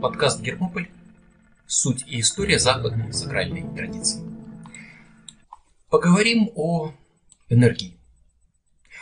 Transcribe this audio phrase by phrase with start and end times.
[0.00, 0.88] Подкаст Гермополь.
[1.66, 4.22] Суть и история западной сакральной традиции.
[5.88, 6.92] Поговорим о
[7.48, 7.96] энергии.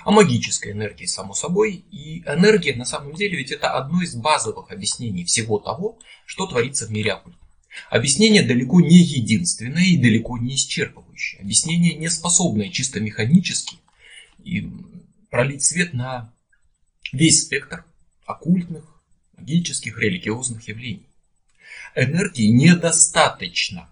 [0.04, 1.84] О магической энергии, само собой.
[1.90, 6.86] И энергия, на самом деле, ведь это одно из базовых объяснений всего того, что творится
[6.86, 7.38] в мире оккульта.
[7.90, 11.40] Объяснение далеко не единственное и далеко не исчерпывающее.
[11.40, 13.78] Объяснение не способное чисто механически
[14.44, 14.70] и
[15.28, 16.32] пролить свет на
[17.12, 17.84] весь спектр
[18.26, 18.93] оккультных,
[19.44, 21.06] магических, религиозных явлений.
[21.94, 23.88] Энергии недостаточно.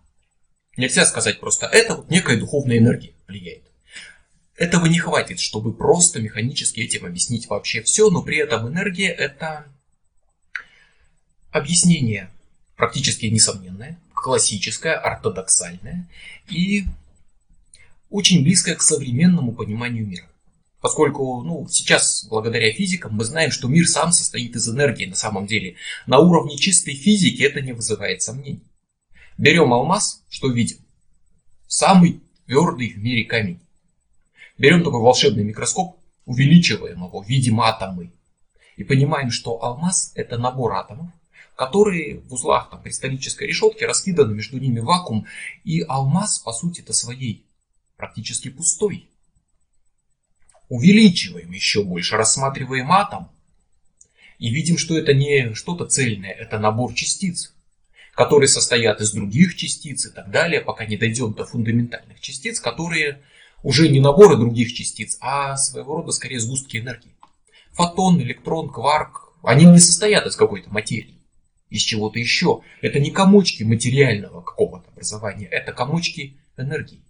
[0.77, 3.63] Нельзя сказать просто, это вот некая духовная энергия влияет.
[4.57, 9.67] Этого не хватит, чтобы просто механически этим объяснить вообще все, но при этом энергия это
[11.51, 12.31] объяснение
[12.77, 16.09] практически несомненное, классическое, ортодоксальное
[16.49, 16.85] и
[18.09, 20.29] очень близкое к современному пониманию мира.
[20.83, 25.47] Поскольку ну, сейчас, благодаря физикам, мы знаем, что мир сам состоит из энергии на самом
[25.47, 25.77] деле.
[26.07, 28.65] На уровне чистой физики это не вызывает сомнений.
[29.39, 30.79] Берем алмаз, что видим?
[31.69, 33.61] Самый твердый в мире камень.
[34.59, 38.11] Берем такой волшебный микроскоп, увеличиваем его, видим атомы.
[38.77, 41.13] И понимаем, что алмаз это набор атомов,
[41.55, 45.27] которые в узлах там, кристаллической решетки раскиданы между ними вакуум.
[45.63, 47.47] И алмаз, по сути-то своей,
[47.97, 49.12] практически пустой
[50.69, 53.31] увеличиваем еще больше, рассматриваем атом
[54.39, 57.55] и видим, что это не что-то цельное, это набор частиц,
[58.15, 63.23] которые состоят из других частиц и так далее, пока не дойдем до фундаментальных частиц, которые
[63.63, 67.13] уже не наборы других частиц, а своего рода скорее сгустки энергии.
[67.73, 71.19] Фотон, электрон, кварк, они не состоят из какой-то материи,
[71.71, 72.63] из чего-то еще.
[72.81, 77.02] Это не комочки материального какого-то образования, это комочки энергии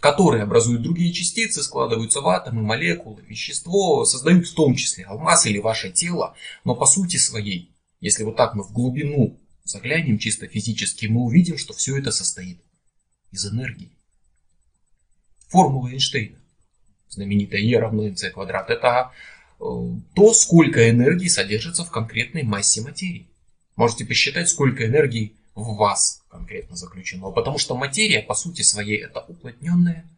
[0.00, 5.58] которые образуют другие частицы, складываются в атомы, молекулы, вещество, создают в том числе алмаз или
[5.58, 6.34] ваше тело,
[6.64, 7.70] но по сути своей,
[8.00, 12.60] если вот так мы в глубину заглянем чисто физически, мы увидим, что все это состоит
[13.30, 13.92] из энергии.
[15.48, 16.38] Формула Эйнштейна,
[17.10, 19.12] знаменитая Е равно МЦ квадрат, это
[19.60, 19.64] э,
[20.14, 23.28] то, сколько энергии содержится в конкретной массе материи.
[23.76, 29.20] Можете посчитать, сколько энергии в вас конкретно заключено, потому что материя по сути своей это
[29.20, 30.08] уплотненная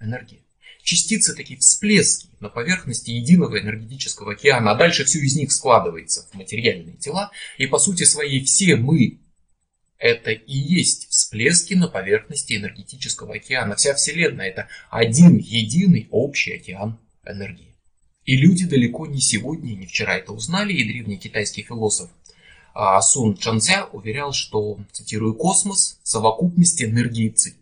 [0.00, 0.40] энергия.
[0.82, 6.34] Частицы такие всплески на поверхности единого энергетического океана, а дальше все из них складывается в
[6.34, 9.20] материальные тела, и по сути своей все мы
[9.98, 13.76] это и есть всплески на поверхности энергетического океана.
[13.76, 17.74] Вся Вселенная это один единый общий океан энергии.
[18.24, 22.10] И люди далеко не сегодня, не вчера это узнали, и древний китайский философ
[23.00, 27.54] Сун Чанцзя уверял, что, цитирую, космос– совокупность энергии Ци.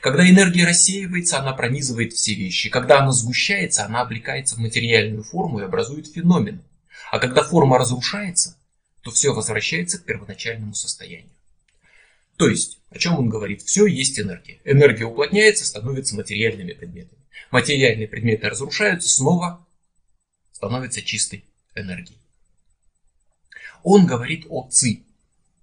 [0.00, 2.70] Когда энергия рассеивается, она пронизывает все вещи.
[2.70, 6.62] Когда она сгущается, она облекается в материальную форму и образует феномен.
[7.10, 8.56] А когда форма разрушается,
[9.02, 11.34] то все возвращается к первоначальному состоянию.
[12.36, 13.62] То есть, о чем он говорит?
[13.62, 14.60] Все есть энергия.
[14.64, 17.20] Энергия уплотняется, становится материальными предметами.
[17.50, 19.66] Материальные предметы разрушаются, снова
[20.52, 21.44] становятся чистой
[21.74, 22.21] энергией
[23.82, 25.04] он говорит о ЦИ.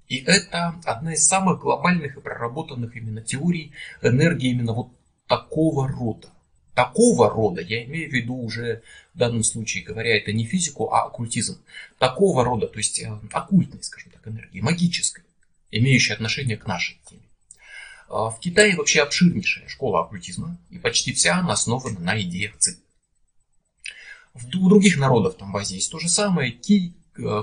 [0.07, 4.89] И это одна из самых глобальных и проработанных именно теорий энергии именно вот
[5.27, 6.29] такого рода.
[6.73, 8.81] Такого рода, я имею в виду уже
[9.13, 11.61] в данном случае говоря, это не физику, а оккультизм.
[11.97, 15.25] Такого рода, то есть э, оккультной, скажем так, энергии, магической,
[15.71, 17.21] имеющей отношение к нашей теме.
[18.07, 22.77] А в Китае вообще обширнейшая школа оккультизма, и почти вся она основана на идеях ЦИ.
[24.33, 26.93] У других народов, там в Азии есть то же самое, Ки,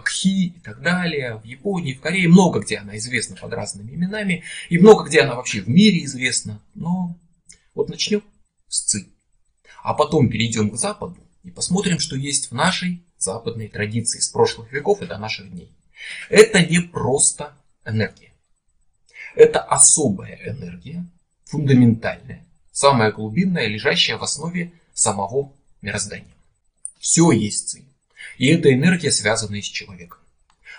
[0.04, 4.44] Кхи и так далее, в Японии, в Корее, много где она известна под разными именами,
[4.68, 6.60] и много где она вообще в мире известна.
[6.74, 7.18] Но
[7.74, 8.22] вот начнем
[8.68, 9.08] с ЦИ,
[9.82, 14.72] а потом перейдем к Западу и посмотрим, что есть в нашей западной традиции с прошлых
[14.72, 15.70] веков и до наших дней.
[16.28, 18.32] Это не просто энергия.
[19.34, 21.06] Это особая энергия,
[21.44, 26.34] фундаментальная, самая глубинная, лежащая в основе самого мироздания.
[26.98, 27.85] Все есть ци.
[28.38, 30.18] И эта энергия связана с человеком.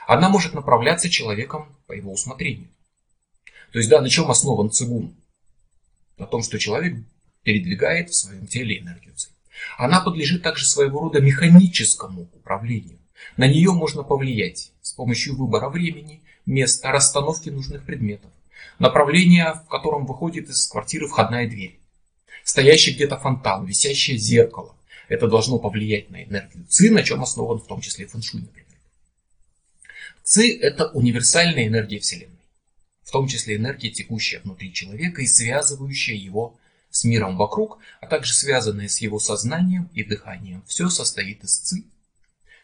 [0.08, 2.70] Она может направляться человеком по его усмотрению.
[3.72, 5.16] То есть, да, на чем основан цигун?
[6.18, 6.96] На том, что человек
[7.44, 9.30] передвигает в своем теле энергию ци.
[9.78, 13.00] Она подлежит также своего рода механическому управлению.
[13.36, 18.32] На нее можно повлиять с помощью выбора времени, места, расстановки нужных предметов,
[18.80, 21.80] направления, в котором выходит из квартиры входная дверь,
[22.44, 24.76] стоящий где-то фонтан, висящее зеркало,
[25.08, 28.68] это должно повлиять на энергию ЦИ, на чем основан в том числе фэншуй, например.
[30.24, 32.36] ЦИ– это универсальная энергия Вселенной,
[33.04, 36.58] в том числе энергия, текущая внутри человека и связывающая его
[36.90, 40.64] с миром вокруг, а также связанная с его сознанием и дыханием.
[40.68, 41.86] Все состоит из ЦИ.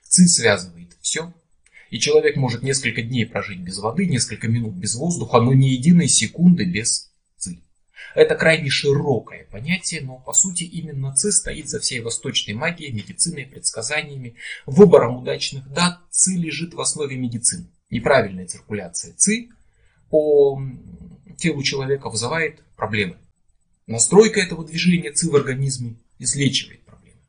[0.03, 1.33] ЦИ связывает все.
[1.89, 6.07] И человек может несколько дней прожить без воды, несколько минут без воздуха, но ни единой
[6.07, 7.11] секунды без.
[8.15, 13.45] Это крайне широкое понятие, но по сути именно ци стоит за всей восточной магией, медициной,
[13.45, 14.35] предсказаниями,
[14.65, 15.99] выбором удачных дат.
[16.09, 17.67] Ци лежит в основе медицины.
[17.89, 19.49] Неправильная циркуляция ци
[20.09, 20.61] по
[21.37, 23.17] телу человека вызывает проблемы.
[23.87, 27.19] Настройка этого движения ЦИ в организме излечивает проблемы.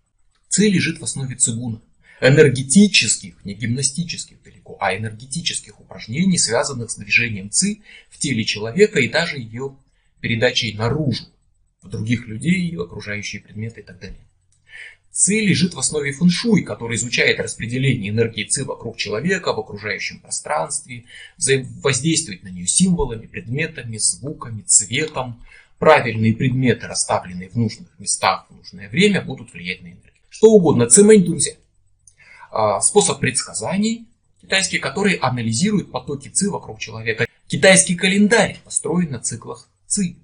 [0.49, 1.81] ЦИ лежит в основе цигуна.
[2.21, 9.09] Энергетических, не гимнастических далеко, а энергетических упражнений, связанных с движением ЦИ в теле человека и
[9.09, 9.77] даже ее
[10.25, 11.27] передачей наружу,
[11.83, 14.27] в других людей, окружающие предметы и так далее.
[15.13, 21.05] Ци лежит в основе фэншуй, который изучает распределение энергии ци вокруг человека, в окружающем пространстве,
[21.83, 25.45] воздействует на нее символами, предметами, звуками, цветом,
[25.79, 30.25] правильные предметы, расставленные в нужных местах в нужное время, будут влиять на энергию.
[30.31, 31.59] Что угодно, цимэнь дунзе.
[32.51, 34.07] А, способ предсказаний
[34.41, 37.27] китайский, который анализирует потоки ци вокруг человека.
[37.47, 40.17] Китайский календарь построен на циклах ци.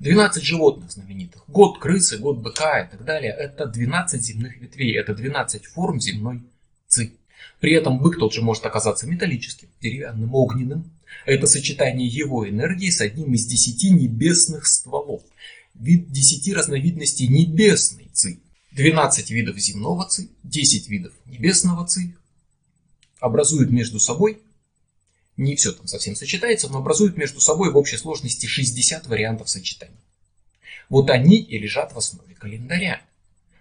[0.00, 1.44] 12 животных знаменитых.
[1.46, 3.32] Год крысы, год быка и так далее.
[3.32, 4.98] Это 12 земных ветвей.
[4.98, 6.42] Это 12 форм земной
[6.88, 7.12] ци.
[7.60, 10.90] При этом бык тот же может оказаться металлическим, деревянным, огненным.
[11.24, 15.22] Это сочетание его энергии с одним из десяти небесных стволов.
[15.74, 18.40] Вид десяти разновидностей небесной ци.
[18.72, 22.16] 12 видов земного ци, 10 видов небесного ци
[23.20, 24.38] образуют между собой,
[25.36, 29.96] не все там совсем сочетается, но образуют между собой в общей сложности 60 вариантов сочетаний.
[30.88, 33.00] Вот они и лежат в основе календаря.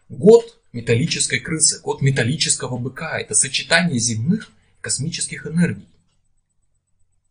[0.10, 4.52] Год металлической крысы, год металлического быка– это сочетание земных
[4.82, 5.88] космических энергий.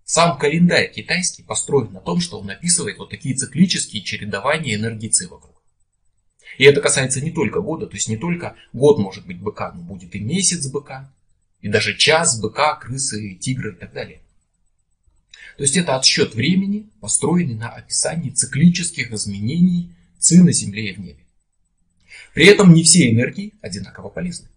[0.05, 5.29] Сам календарь китайский построен на том, что он описывает вот такие циклические чередования энергии ци
[5.29, 5.63] вокруг.
[6.59, 9.83] И это касается не только года, то есть не только год может быть быка, но
[9.83, 11.13] будет и месяц быка,
[11.61, 14.21] и даже час быка, крысы, тигры и так далее.
[15.61, 21.01] То есть это отсчет времени, построенный на описании циклических изменений ци на Земле и в
[21.01, 21.23] небе.
[22.33, 24.49] При этом не все энергии одинаково полезны.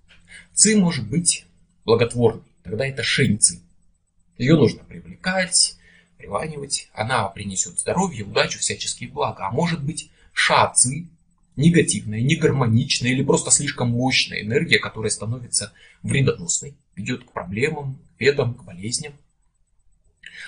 [0.53, 1.45] Ци может быть
[1.83, 3.59] благотворной, тогда это шень ци.
[4.37, 5.75] Ее нужно привлекать,
[6.17, 6.87] приванивать.
[6.93, 9.47] Она принесет здоровье, удачу, всяческие блага.
[9.47, 11.07] А может быть шаци,
[11.57, 18.53] негативная, негармоничная или просто слишком мощная энергия, которая становится вредоносной, ведет к проблемам, к бедам,
[18.53, 19.11] к болезням.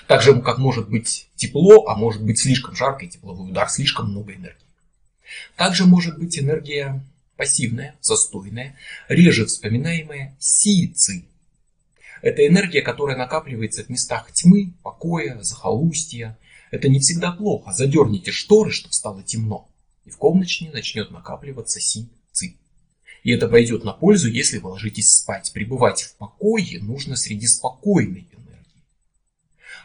[0.07, 4.33] Так же, как может быть тепло, а может быть слишком жаркий тепловой удар, слишком много
[4.33, 4.59] энергии.
[5.55, 7.03] Также может быть энергия
[7.37, 8.75] пассивная, застойная,
[9.09, 11.25] реже вспоминаемая си-ци,
[12.25, 16.39] это энергия, которая накапливается в местах тьмы, покоя, захолустья.
[16.71, 17.71] Это не всегда плохо.
[17.71, 19.69] Задерните шторы, чтобы стало темно.
[20.05, 22.55] И в комнатне начнет накапливаться си-ци.
[23.23, 25.51] И это пойдет на пользу, если вы ложитесь спать.
[25.53, 28.27] Пребывать в покое нужно среди спокойной.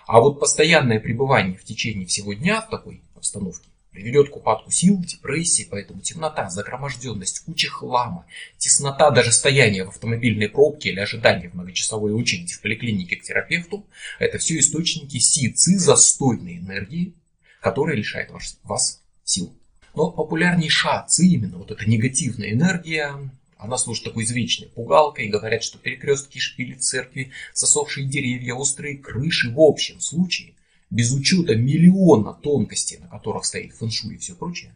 [0.06, 4.98] А вот постоянное пребывание в течение всего дня в такой обстановке приведет к упадку сил,
[4.98, 8.26] депрессии, поэтому темнота, загроможденность, куча хлама,
[8.56, 13.86] теснота, даже стояние в автомобильной пробке или ожидание в многочасовой очереди в поликлинике к терапевту–
[14.18, 17.14] это все источники си-ци застойной энергии,
[17.60, 19.52] которая лишает вас, вас сил.
[19.94, 23.12] Но популярней ша-ци, именно вот эта негативная энергия,
[23.60, 29.60] она служит такой извечной пугалкой, говорят, что перекрестки, шпили церкви, сосохшие деревья, острые крыши, в
[29.60, 30.54] общем случае
[30.90, 34.74] без учета миллиона тонкостей, на которых стоит фэншуй и все прочее,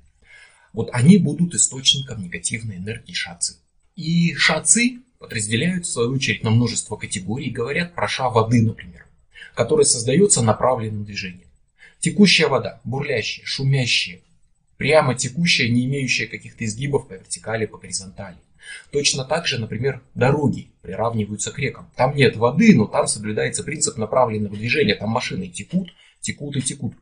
[0.73, 3.57] вот они будут источником негативной энергии шацы.
[3.97, 9.07] И шацы подразделяют в свою очередь на множество категорий, говорят про ша воды, например,
[9.55, 11.49] который создается направленным движением.
[12.01, 14.21] Текущая вода, бурлящая, шумящая,
[14.77, 18.37] прямо текущая, не имеющая каких-то изгибов по вертикали, по горизонтали.
[18.91, 21.91] Точно так же, например, дороги приравниваются к рекам.
[21.97, 24.95] Там нет воды, но там соблюдается принцип направленного движения.
[24.95, 25.91] Там машины текут,
[26.21, 26.95] текут и текут.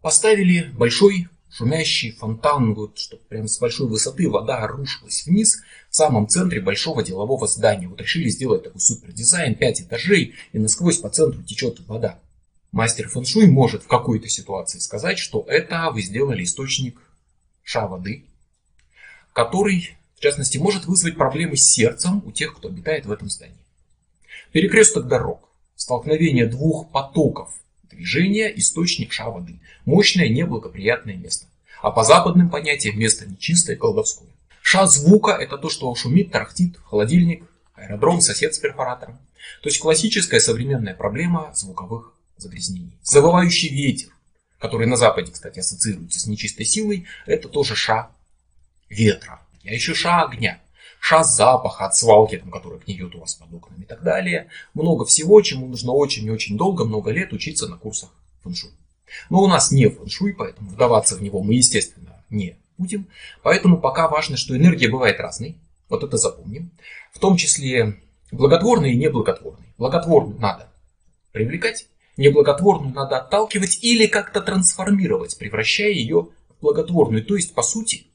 [0.00, 6.28] Поставили большой шумящий фонтан, вот, чтобы прям с большой высоты вода рушилась вниз в самом
[6.28, 7.88] центре большого делового здания.
[7.88, 12.18] Вот решили сделать такой супер дизайн, 5 этажей, и насквозь по центру течет вода.
[12.70, 17.00] Мастер фэншуй может в какой-то ситуации сказать, что это вы сделали источник
[17.62, 18.24] ша воды,
[19.32, 23.56] который, в частности, может вызвать проблемы с сердцем у тех, кто обитает в этом здании.
[24.52, 27.58] Перекресток дорог, столкновение двух потоков
[27.90, 29.58] Движение– источник ша воды.
[29.84, 31.46] Мощное, неблагоприятное место.
[31.82, 34.28] А по западным понятиям место нечистое, колдовское.
[34.62, 37.42] Ша звука– это то, что шумит, тарахтит, холодильник,
[37.74, 39.18] аэродром, сосед с перфоратором.
[39.62, 42.92] То есть классическая современная проблема звуковых загрязнений.
[43.02, 44.10] Завывающий ветер,
[44.60, 48.10] который на Западе, кстати, ассоциируется с нечистой силой, это тоже ша
[48.88, 49.40] ветра.
[49.68, 50.60] А еще ша огня.
[51.00, 54.48] шас запаха от свалки, там, которая гниет у вас под окнами и так далее.
[54.74, 58.10] Много всего, чему нужно очень и очень долго, много лет учиться на курсах
[58.42, 58.70] фэншуй.
[59.30, 63.06] Но у нас не фэншуй, поэтому вдаваться в него мы, естественно, не будем.
[63.42, 65.56] Поэтому пока важно, что энергия бывает разной.
[65.88, 66.70] Вот это запомним.
[67.12, 68.00] В том числе
[68.32, 69.68] благотворной и неблаготворной.
[69.76, 70.68] Благотворную надо
[71.32, 77.24] привлекать, неблаготворную надо отталкивать или как-то трансформировать, превращая ее в благотворную.
[77.24, 78.07] То есть, по сути,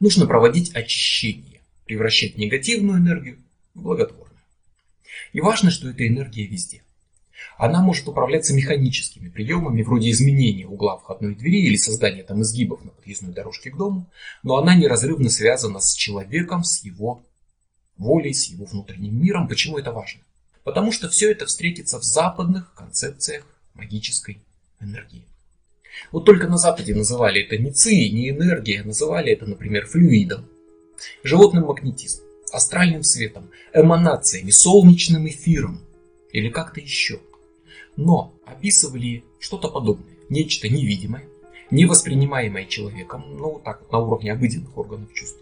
[0.00, 3.38] нужно проводить очищение, превращать негативную энергию
[3.74, 4.28] в благотворную.
[5.32, 6.82] И важно, что эта энергия везде.
[7.56, 12.90] Она может управляться механическими приемами, вроде изменения угла входной двери или создания там изгибов на
[12.90, 14.06] подъездной дорожке к дому,
[14.42, 17.22] но она неразрывно связана с человеком, с его
[17.96, 19.48] волей, с его внутренним миром.
[19.48, 20.20] Почему это важно?
[20.62, 24.38] Потому что все это встретится в западных концепциях магической
[24.80, 25.24] энергии.
[26.12, 30.46] Вот только на Западе называли это не ци, не энергия, называли это, например, флюидом,
[31.22, 35.80] животным магнетизмом, астральным светом, эманациями, солнечным эфиром
[36.32, 37.20] или как-то еще.
[37.96, 41.24] Но описывали что-то подобное, нечто невидимое,
[41.70, 45.38] невоспринимаемое человеком, ну так на уровне обыденных органов чувств.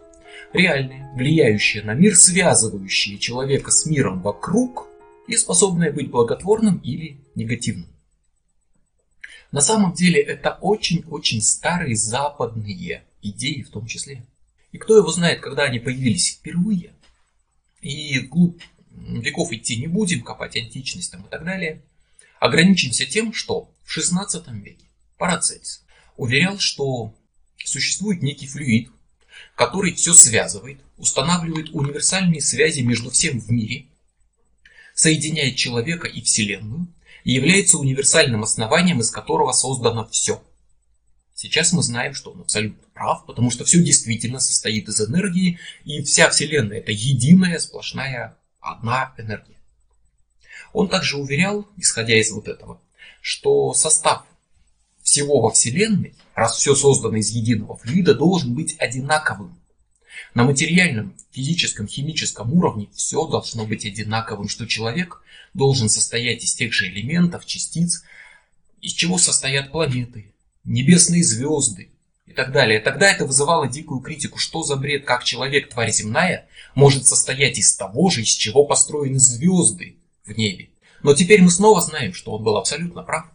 [0.53, 4.89] Реальное, влияющее на мир, связывающее человека с миром вокруг
[5.27, 7.89] и способное быть благотворным или негативным.
[9.53, 14.25] На самом деле это очень-очень старые западные идеи в том числе.
[14.73, 16.93] И кто его знает, когда они появились впервые.
[17.81, 18.61] И вглубь
[18.91, 21.83] веков идти не будем, копать античность там и так далее.
[22.41, 24.85] Ограничимся тем, что в 16 веке
[25.17, 25.85] Парацельс
[26.17, 27.15] уверял, что
[27.65, 28.91] существует некий флюид,
[29.55, 33.87] который все связывает, устанавливает универсальные связи между всем в мире,
[34.95, 36.87] соединяет человека и Вселенную
[37.27, 40.41] и является универсальным основанием, из которого создано все.
[41.35, 46.05] Сейчас мы знаем, что он абсолютно прав, потому что все действительно состоит из энергии, и
[46.05, 49.57] вся Вселенная это единая, сплошная, одна энергия.
[50.73, 52.81] Он также уверял, исходя из вот этого,
[53.21, 54.25] что состав
[55.03, 59.61] всего во Вселенной, раз все создано из единого флюида, должен быть одинаковым.
[60.35, 65.23] На материальном, физическом, химическом уровне все должно быть одинаковым, что человек
[65.55, 68.05] должен состоять из тех же элементов, частиц,
[68.81, 70.33] из чего состоят планеты,
[70.65, 71.91] небесные звезды
[72.27, 72.81] и так далее.
[72.81, 77.75] Тогда это вызывало дикую критику, что за бред, как человек, тварь земная, может состоять из
[77.77, 80.71] того же, из чего построены звезды в небе.
[81.03, 83.27] Но теперь мы снова знаем, что он был абсолютно прав.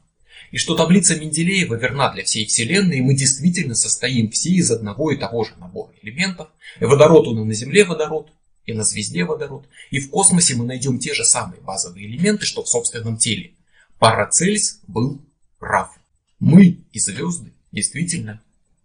[0.51, 5.11] И что таблица Менделеева верна для всей Вселенной, и мы действительно состоим все из одного
[5.11, 6.49] и того же набора элементов.
[6.79, 8.29] И водород он и на Земле водород,
[8.65, 9.65] и на звезде водород.
[9.91, 13.53] И в космосе мы найдем те же самые базовые элементы, что в собственном теле.
[13.97, 15.21] Парацельс был
[15.57, 15.97] прав.
[16.39, 18.41] Мы и звезды действительно,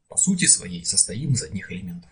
[0.08, 2.10] по сути своей, состоим из одних элементов.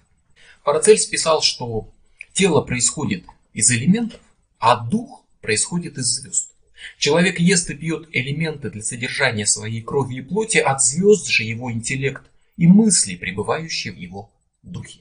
[0.64, 1.92] Парацельс писал, что
[2.32, 4.20] тело происходит из элементов,
[4.58, 6.53] а дух происходит из звезд.
[6.98, 11.72] Человек ест и пьет элементы для содержания своей крови и плоти, от звезд же его
[11.72, 12.22] интеллект
[12.56, 14.30] и мысли, пребывающие в его
[14.62, 15.00] духе.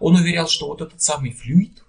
[0.00, 1.82] Он уверял, что вот этот самый флюид,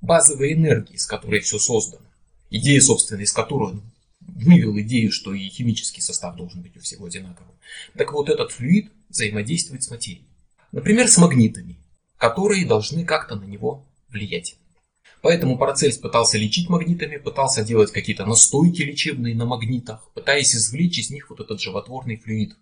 [0.00, 2.06] базовая энергия, из которой все создано,
[2.50, 3.82] идея, собственно, из которой он
[4.20, 7.54] вывел идею, что и химический состав должен быть у всего одинаковым.
[7.96, 10.26] Так вот, этот флюид взаимодействует с материей.
[10.72, 11.76] Например, с магнитами,
[12.18, 14.56] которые должны как-то на него влиять.
[15.26, 21.10] Поэтому Парацельс пытался лечить магнитами, пытался делать какие-то настойки лечебные на магнитах, пытаясь извлечь из
[21.10, 22.56] них вот этот животворный флюид,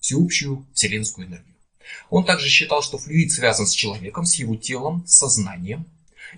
[0.00, 1.54] всеобщую вселенскую энергию.
[2.10, 5.86] Он также считал, что флюид связан с человеком, с его телом, с сознанием.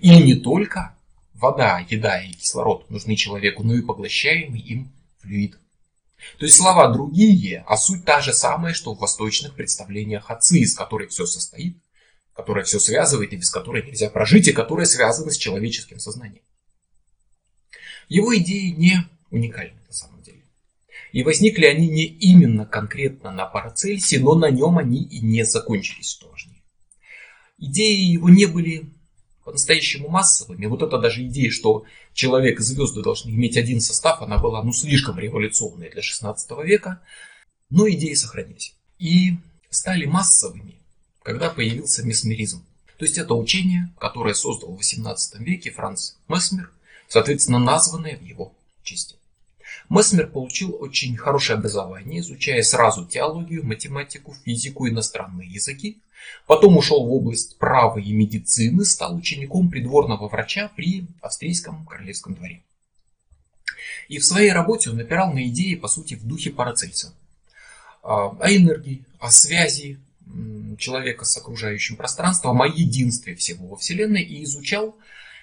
[0.00, 0.94] И не только
[1.34, 5.58] вода, еда и кислород нужны человеку, но и поглощаемый им флюид.
[6.38, 10.76] То есть слова другие, а суть та же самая, что в восточных представлениях отцы, из
[10.76, 11.76] которых все состоит,
[12.34, 16.42] которая все связывает и без которой нельзя прожить, и которая связана с человеческим сознанием.
[18.08, 18.96] Его идеи не
[19.30, 20.42] уникальны на самом деле.
[21.12, 26.10] И возникли они не именно конкретно на Парацельсе, но на нем они и не закончились,
[26.10, 26.62] что важнее.
[27.58, 28.90] Идеи его не были
[29.44, 30.66] по-настоящему массовыми.
[30.66, 34.72] Вот это даже идея, что человек и звезды должны иметь один состав, она была ну
[34.72, 37.02] слишком революционная для 16 века,
[37.70, 38.74] но идеи сохранились.
[38.98, 39.38] И
[39.70, 40.81] стали массовыми
[41.23, 42.64] когда появился месмеризм.
[42.99, 46.71] То есть это учение, которое создал в XVIII веке Франц Месмер,
[47.09, 48.52] соответственно названное в его
[48.83, 49.17] честь.
[49.88, 55.99] Месмер получил очень хорошее образование, изучая сразу теологию, математику, физику, иностранные языки.
[56.47, 62.62] Потом ушел в область права и медицины, стал учеником придворного врача при австрийском королевском дворе.
[64.09, 67.12] И в своей работе он опирал на идеи, по сути, в духе Парацельса.
[68.02, 69.99] А, о энергии, о связи
[70.79, 74.97] человека с окружающим пространством, о единстве всего во Вселенной и изучал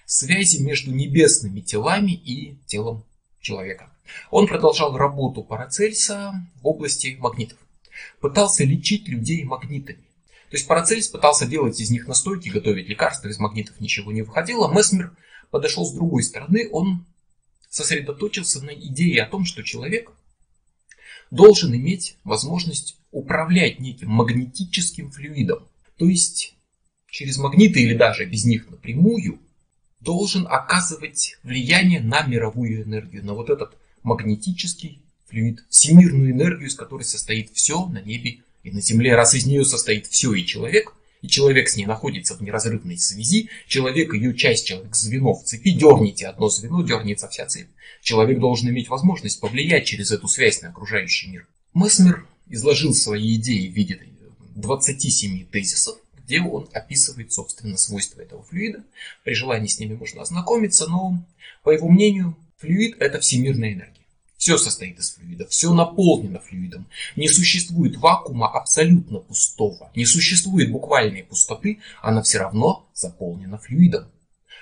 [0.06, 3.04] связи между небесными телами и телом
[3.42, 3.92] человека.
[4.32, 7.58] Он продолжал работу Парацельса в области магнитов.
[8.20, 10.04] Пытался лечить людей магнитами.
[10.50, 14.72] То есть Парацельс пытался делать из них настойки, готовить лекарства, из магнитов ничего не выходило.
[14.74, 15.16] Месмер
[15.52, 17.06] подошел с другой стороны, он
[17.70, 20.12] сосредоточился на идее о том, что человек
[21.30, 25.68] должен иметь возможность управлять неким магнетическим флюидом.
[25.98, 26.56] То есть
[27.10, 29.40] через магниты или даже без них напрямую
[30.00, 37.04] должен оказывать влияние на мировую энергию, на вот этот магнетический флюид, всемирную энергию, из которой
[37.04, 39.16] состоит все на небе и на земле.
[39.16, 43.50] Раз из нее состоит все и человек, и человек с ней находится в неразрывной связи,
[43.68, 47.68] человек ее часть, человек звено в цепи, дерните одно звено, дернется вся цепь.
[48.02, 51.48] Человек должен иметь возможность повлиять через эту связь на окружающий мир.
[51.74, 54.00] Месмер изложил свои идеи в виде
[54.56, 58.84] 27 тезисов, где он описывает, собственно, свойства этого флюида.
[59.24, 61.24] При желании с ними можно ознакомиться, но,
[61.64, 63.96] по его мнению, флюид– это всемирная энергия.
[64.38, 66.88] Все состоит из флюида, все наполнено флюидом.
[67.16, 69.92] Не существует вакуума абсолютно пустого.
[69.96, 74.10] Не существует буквальной пустоты, она все равно заполнена флюидом.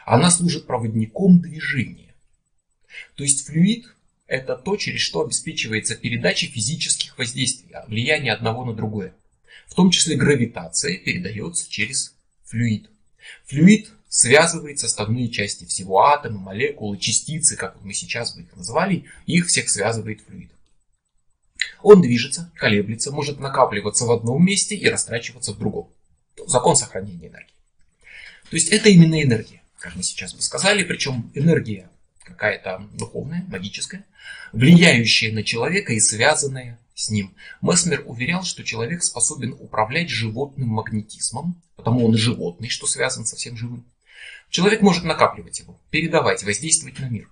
[0.05, 2.15] Она служит проводником движения.
[3.15, 3.87] То есть флюид–
[4.27, 9.13] это то, через что обеспечивается передача физических воздействий, а влияние одного на другое.
[9.67, 12.13] В том числе гравитация передается через
[12.45, 12.89] флюид.
[13.45, 19.47] Флюид связывает составные части всего атома, молекулы, частицы, как мы сейчас бы их назвали, их
[19.47, 20.51] всех связывает флюид.
[21.81, 25.89] Он движется, колеблется, может накапливаться в одном месте и растрачиваться в другом.
[26.45, 27.53] Закон сохранения энергии.
[28.49, 31.89] То есть это именно энергия, как мы сейчас бы сказали, причем энергия
[32.27, 34.05] какая-то духовная, магическая,
[34.51, 37.33] влияющая на человека и связанная с ним.
[37.61, 43.55] Месмер уверял, что человек способен управлять животным магнетизмом, потому он животный, что связан со всем
[43.55, 43.85] живым.
[44.49, 47.29] Человек может накапливать его, передавать, воздействовать на мир.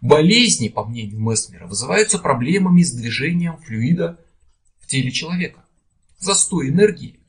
[0.00, 4.18] Болезни, по мнению Месмера, вызываются проблемами с движением флюида
[4.80, 5.60] в теле человека.
[6.18, 7.20] Застой энергии,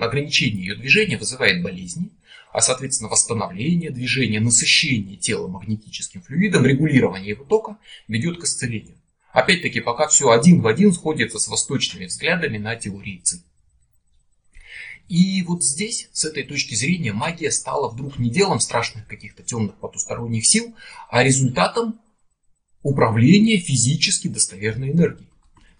[0.00, 2.10] ограничение ее движения вызывает болезни,
[2.54, 8.96] а соответственно восстановление движения, насыщение тела магнетическим флюидом, регулирование его тока ведет к исцелению.
[9.32, 13.42] Опять-таки, пока все один в один сходится с восточными взглядами на теории ЦИ.
[15.08, 19.74] И вот здесь, с этой точки зрения, магия стала вдруг не делом страшных каких-то темных
[19.80, 20.76] потусторонних сил,
[21.10, 21.98] а результатом
[22.82, 25.28] управления физически достоверной энергией.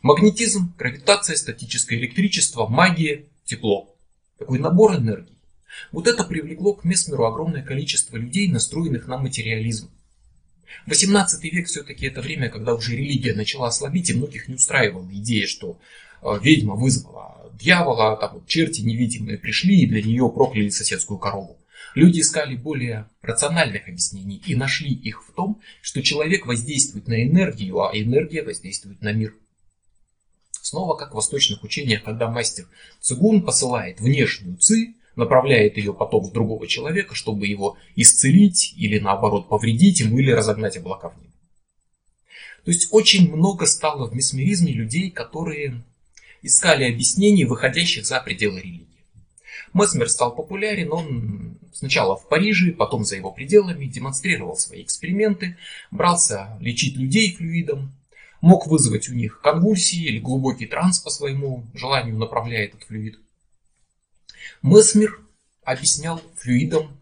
[0.03, 3.95] Магнетизм, гравитация, статическое электричество, магия, тепло.
[4.41, 5.34] Такой набор энергий.
[5.93, 9.91] Вот это привлекло к Месмеру огромное количество людей, настроенных на материализм.
[10.87, 15.47] 18 век все-таки это время, когда уже религия начала ослабить, и многих не устраивала идея,
[15.47, 15.79] что
[16.23, 21.57] э, ведьма вызвала дьявола, там вот черти невидимые пришли и для нее прокляли соседскую корову.
[21.95, 27.81] Люди искали более рациональных объяснений и нашли их в том, что человек воздействует на энергию,
[27.81, 29.35] а энергия воздействует на мир.
[30.61, 32.67] Снова как в восточных учениях, когда мастер
[33.01, 39.49] цигун посылает внешнюю ци, направляет ее поток в другого человека, чтобы его исцелить или наоборот
[39.49, 41.33] повредить ему или разогнать облака в небо.
[42.65, 45.83] То есть очень много стало в месмеризме людей, которые
[46.43, 48.87] искали объяснений, выходящих за пределы религии.
[49.73, 55.57] Месмер стал популярен, он сначала в Париже, потом за его пределами, демонстрировал свои эксперименты,
[55.91, 57.93] брался лечить людей флюидом,
[58.41, 63.19] мог вызвать у них конвульсии или глубокий транс по своему желанию, направляя этот флюид.
[64.63, 65.21] Месмер
[65.63, 66.97] объяснял флюидом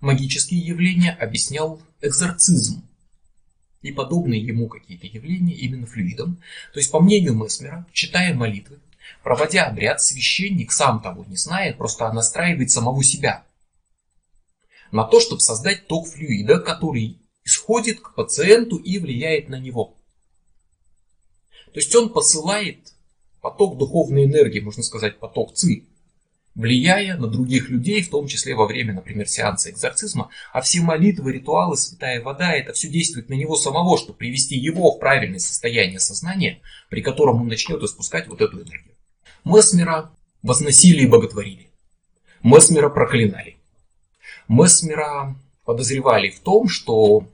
[0.00, 2.82] магические явления, объяснял экзорцизм,
[3.82, 6.36] и подобные ему какие-то явления именно флюидом.
[6.72, 8.78] То есть, по мнению Месмера, читая молитвы,
[9.22, 13.44] проводя обряд, священник, сам того не зная, просто настраивает самого себя
[14.92, 19.94] на то, чтобы создать ток флюида, который исходит к пациенту и влияет на него.
[21.72, 22.92] То есть он посылает
[23.40, 25.84] поток духовной энергии, можно сказать, поток ЦИ,
[26.60, 31.32] влияя на других людей, в том числе во время, например, сеанса экзорцизма, а все молитвы,
[31.32, 36.00] ритуалы, святая вода, это все действует на него самого, чтобы привести его в правильное состояние
[36.00, 38.94] сознания, при котором он начнет испускать вот эту энергию.
[39.44, 40.10] Месмера
[40.42, 41.70] возносили и боготворили.
[42.42, 43.56] Месмера проклинали.
[44.46, 47.26] Месмера подозревали в том, что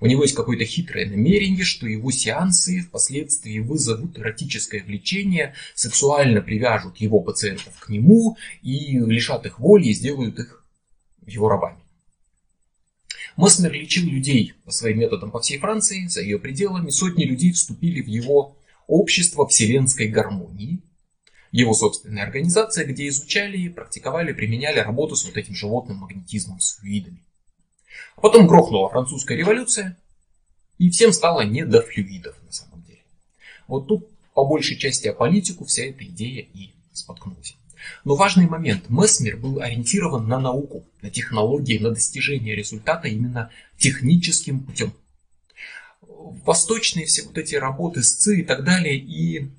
[0.00, 6.98] у него есть какое-то хитрое намерение, что его сеансы впоследствии вызовут эротическое влечение, сексуально привяжут
[6.98, 10.64] его пациентов к нему и лишат их воли и сделают их
[11.26, 11.78] его рабами.
[13.36, 16.90] Месмер лечил людей по своим методам по всей Франции, за ее пределами.
[16.90, 20.80] Сотни людей вступили в его общество вселенской гармонии.
[21.50, 27.22] его собственная организация, где изучали, практиковали, применяли работу с вот этим животным магнетизмом, с флюидами.
[28.16, 29.96] А потом грохнула французская революция,
[30.78, 33.02] и всем стало не до флюидов на самом деле.
[33.66, 37.56] Вот тут по большей части о политику вся эта идея и споткнулась.
[38.04, 38.88] Но важный момент.
[38.88, 44.92] Месмер был ориентирован на науку, на технологии, на достижение результата именно техническим путем.
[46.00, 49.50] Восточные все вот эти работы с ЦИ и так далее, и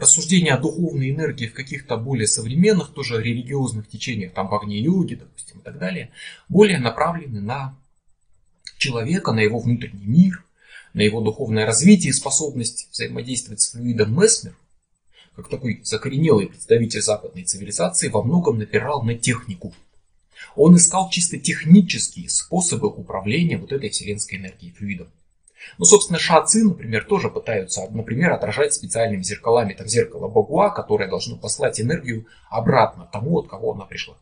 [0.00, 5.14] рассуждения о духовной энергии в каких-то более современных, тоже религиозных течениях, там в огне йоги,
[5.14, 6.10] допустим, и так далее,
[6.48, 7.76] более направлены на
[8.78, 10.44] человека, на его внутренний мир,
[10.94, 14.54] на его духовное развитие и способность взаимодействовать с флюидом Месмер,
[15.36, 19.74] как такой закоренелый представитель западной цивилизации, во многом напирал на технику.
[20.56, 25.08] Он искал чисто технические способы управления вот этой вселенской энергией, флюидом.
[25.78, 31.36] Ну, собственно, шацы, например, тоже пытаются, например, отражать специальными зеркалами, там зеркало Багуа, которое должно
[31.36, 34.16] послать энергию обратно тому, от кого она пришла.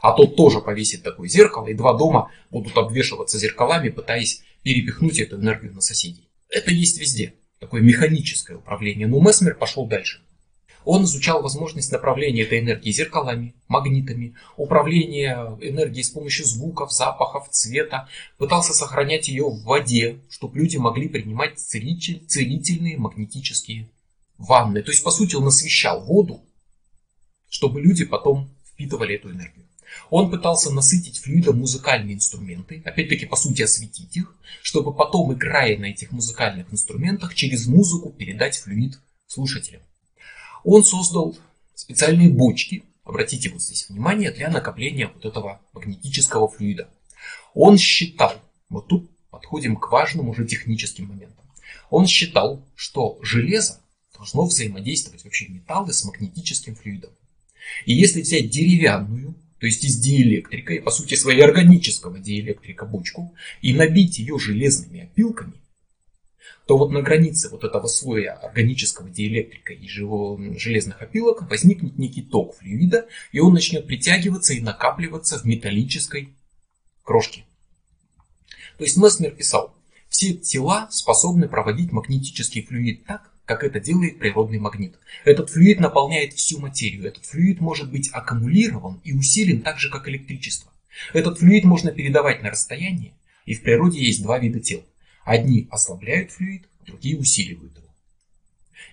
[0.00, 5.36] А тот тоже повесит такое зеркало, и два дома будут обвешиваться зеркалами, пытаясь перепихнуть эту
[5.36, 6.28] энергию на соседей.
[6.48, 9.06] Это есть везде, такое механическое управление.
[9.06, 10.20] Но Месмер пошел дальше.
[10.86, 18.08] Он изучал возможность направления этой энергии зеркалами, магнитами, управление энергией с помощью звуков, запахов, цвета,
[18.38, 23.88] пытался сохранять ее в воде, чтобы люди могли принимать целитель, целительные магнетические
[24.38, 24.80] ванны.
[24.80, 26.40] То есть, по сути, он освещал воду,
[27.50, 29.66] чтобы люди потом впитывали эту энергию.
[30.08, 35.86] Он пытался насытить флюидом музыкальные инструменты, опять-таки, по сути, осветить их, чтобы потом, играя на
[35.86, 39.82] этих музыкальных инструментах, через музыку передать флюид слушателям.
[40.66, 41.38] Он создал
[41.76, 46.90] специальные бочки, обратите вот здесь внимание, для накопления вот этого магнетического флюида.
[47.54, 48.34] Он считал,
[48.68, 51.44] вот тут подходим к важным уже техническим моментам.
[51.88, 53.80] Он считал, что железо
[54.12, 57.10] должно взаимодействовать, вообще металлы с магнетическим флюидом.
[57.84, 63.32] И если взять деревянную, то есть из диэлектрика, и по сути своей органического диэлектрика бочку,
[63.62, 65.52] и набить ее железными опилками,
[66.66, 72.56] то вот на границе вот этого слоя органического диэлектрика и железных опилок возникнет некий ток
[72.56, 76.34] флюида, и он начнет притягиваться и накапливаться в металлической
[77.04, 77.44] крошке.
[78.78, 79.74] То есть Месмер писал,
[80.08, 84.96] все тела способны проводить магнетический флюид так, как это делает природный магнит.
[85.24, 87.06] Этот флюид наполняет всю материю.
[87.06, 90.72] Этот флюид может быть аккумулирован и усилен так же, как электричество.
[91.12, 93.12] Этот флюид можно передавать на расстояние,
[93.44, 94.84] и в природе есть два вида тел–
[95.26, 97.88] Одни ослабляют флюид, другие усиливают его.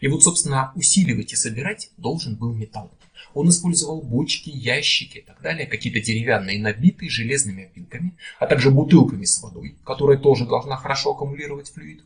[0.02, 2.92] И вот, собственно, усиливать и собирать должен был металл.
[3.36, 9.26] Он использовал бочки, ящики и так далее, какие-то деревянные, набитые железными опилками, а также бутылками
[9.26, 12.04] с водой, которая тоже должна хорошо аккумулировать флюид.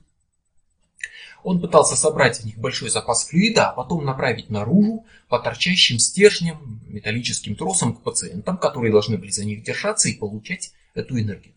[1.43, 6.81] Он пытался собрать в них большой запас флюида, а потом направить наружу по торчащим стержням,
[6.89, 11.53] металлическим тросам к пациентам, которые должны были за них держаться и получать эту энергию.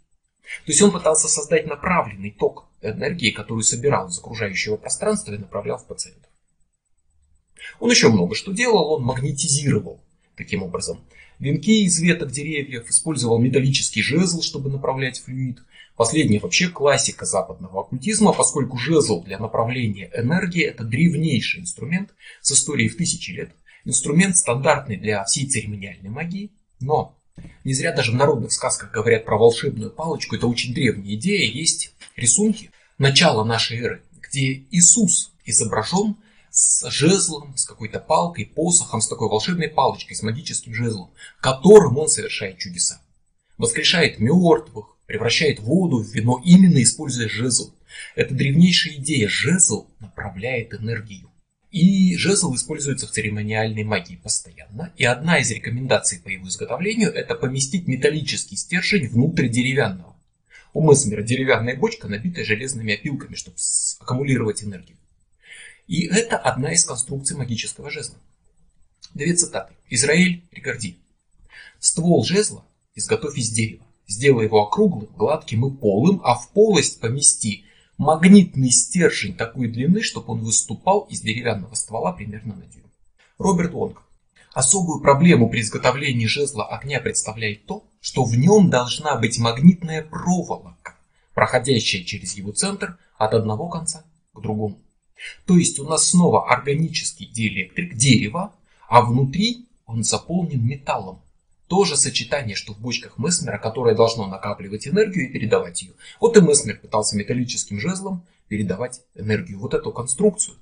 [0.64, 5.78] То есть он пытался создать направленный ток энергии, которую собирал из окружающего пространства и направлял
[5.78, 6.30] в пациентов.
[7.78, 10.00] Он еще много что делал, он магнетизировал
[10.36, 11.00] таким образом.
[11.38, 15.62] Венки из веток деревьев, использовал металлический жезл, чтобы направлять флюид.
[15.96, 22.10] Последняя вообще классика западного оккультизма, поскольку жезл для направления энергии это древнейший инструмент
[22.40, 23.50] с историей в тысячи лет.
[23.84, 27.19] Инструмент стандартный для всей церемониальной магии, но
[27.64, 30.36] не зря даже в народных сказках говорят про волшебную палочку.
[30.36, 31.50] Это очень древняя идея.
[31.50, 36.16] Есть рисунки начала нашей эры, где Иисус изображен
[36.50, 42.08] с жезлом, с какой-то палкой, посохом, с такой волшебной палочкой, с магическим жезлом, которым он
[42.08, 43.00] совершает чудеса.
[43.56, 47.74] Воскрешает мертвых, превращает воду в вино, именно используя жезл.
[48.14, 49.28] Это древнейшая идея.
[49.28, 51.29] Жезл направляет энергию.
[51.70, 54.92] И жезл используется в церемониальной магии постоянно.
[54.96, 60.16] И одна из рекомендаций по его изготовлению это поместить металлический стержень внутрь деревянного.
[60.72, 63.56] У Месмера деревянная бочка, набитая железными опилками, чтобы
[64.00, 64.96] аккумулировать энергию.
[65.86, 68.16] И это одна из конструкций магического жезла.
[69.14, 69.74] Две цитаты.
[69.88, 70.96] Израиль Рикарди.
[71.78, 73.84] Ствол жезла изготовь из дерева.
[74.06, 77.64] Сделай его округлым, гладким и полым, а в полость помести
[78.00, 82.90] магнитный стержень такой длины, чтобы он выступал из деревянного ствола примерно на дюйм.
[83.36, 84.02] Роберт Лонг.
[84.54, 90.94] Особую проблему при изготовлении жезла огня представляет то, что в нем должна быть магнитная проволока,
[91.34, 94.78] проходящая через его центр от одного конца к другому.
[95.44, 98.54] То есть у нас снова органический диэлектрик, дерево,
[98.88, 101.20] а внутри он заполнен металлом.
[101.70, 105.92] То же сочетание, что в бочках Месмера, которое должно накапливать энергию и передавать ее.
[106.18, 109.60] Вот и Месмер пытался металлическим жезлом передавать энергию.
[109.60, 110.56] Вот эту конструкцию.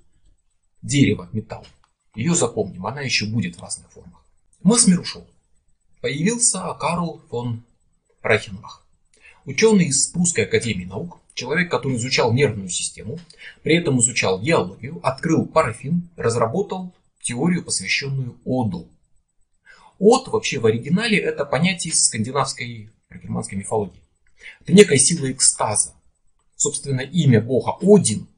[0.82, 1.66] Дерево, металл.
[2.14, 4.22] Ее запомним, она еще будет в разных формах.
[4.62, 5.26] Месмер ушел.
[6.02, 7.62] Появился Карл фон
[8.20, 8.86] Райхенбах.
[9.46, 13.18] Ученый из Прусской академии наук, человек, который изучал нервную систему,
[13.62, 16.92] при этом изучал геологию, открыл парафин, разработал
[17.22, 18.90] теорию, посвященную оду.
[19.98, 24.00] Од вообще в оригинале это понятие из скандинавской германской мифологии.
[24.60, 25.94] Это некая сила экстаза.
[26.56, 28.28] Собственно, имя бога Один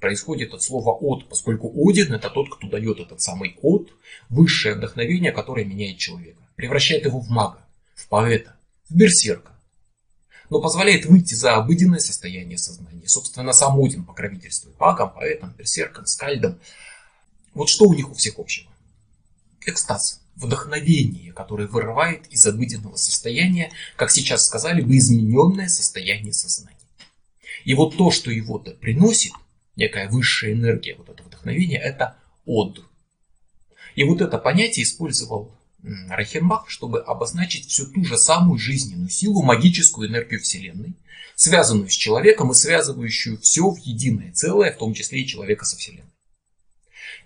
[0.00, 3.92] происходит от слова от, поскольку Один это тот, кто дает этот самый от,
[4.28, 7.62] высшее вдохновение, которое меняет человека, превращает его в мага,
[7.94, 8.56] в поэта,
[8.88, 9.52] в берсерка,
[10.48, 13.06] но позволяет выйти за обыденное состояние сознания.
[13.06, 16.58] Собственно, сам Один покровительствует магам, поэтам, берсеркам, скальдам.
[17.54, 18.70] Вот что у них у всех общего?
[19.66, 26.76] Экстаз, вдохновение, которое вырывает из обыденного состояния, как сейчас сказали бы, измененное состояние сознания.
[27.64, 29.32] И вот то, что его-то приносит,
[29.76, 32.82] некая высшая энергия, вот это вдохновение, это од.
[33.94, 40.08] И вот это понятие использовал Рахенбах, чтобы обозначить всю ту же самую жизненную силу, магическую
[40.08, 40.94] энергию Вселенной,
[41.34, 45.76] связанную с человеком и связывающую все в единое целое, в том числе и человека со
[45.76, 46.10] Вселенной.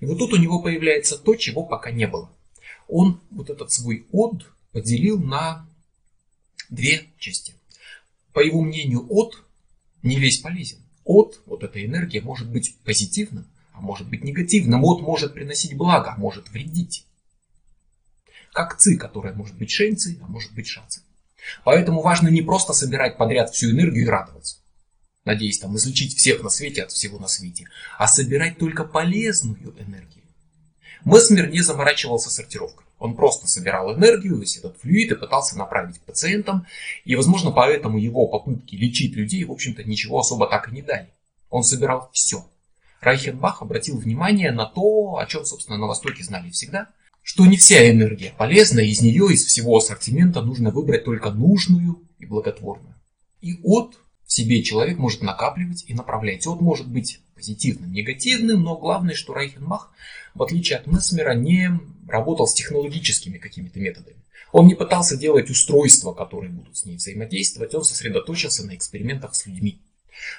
[0.00, 2.30] И вот тут у него появляется то, чего пока не было.
[2.88, 5.66] Он вот этот свой от поделил на
[6.68, 7.54] две части.
[8.32, 9.42] По его мнению, от
[10.02, 10.78] не весь полезен.
[11.04, 14.84] От, вот эта энергия, может быть позитивным, а может быть негативным.
[14.84, 17.06] От может приносить благо, а может вредить.
[18.52, 21.02] Как ци, которая может быть шенци, а может быть шацы.
[21.64, 24.56] Поэтому важно не просто собирать подряд всю энергию и радоваться,
[25.24, 27.66] надеясь там излечить всех на свете от всего на свете,
[27.98, 30.23] а собирать только полезную энергию.
[31.04, 32.86] Месмер не заморачивался сортировкой.
[32.98, 36.66] Он просто собирал энергию, весь этот флюид и пытался направить к пациентам.
[37.04, 41.08] И, возможно, поэтому его попытки лечить людей, в общем-то, ничего особо так и не дали.
[41.50, 42.46] Он собирал все.
[43.00, 46.88] Райхенбах обратил внимание на то, о чем, собственно, на Востоке знали всегда,
[47.22, 52.26] что не вся энергия полезна, из нее, из всего ассортимента нужно выбрать только нужную и
[52.26, 52.94] благотворную.
[53.40, 56.46] И от в себе человек может накапливать и направлять.
[56.46, 59.92] От может быть позитивным, негативным, но главное, что Райхенбах,
[60.34, 61.70] в отличие от Месмера, не
[62.08, 64.16] работал с технологическими какими-то методами.
[64.52, 69.46] Он не пытался делать устройства, которые будут с ней взаимодействовать, он сосредоточился на экспериментах с
[69.46, 69.80] людьми.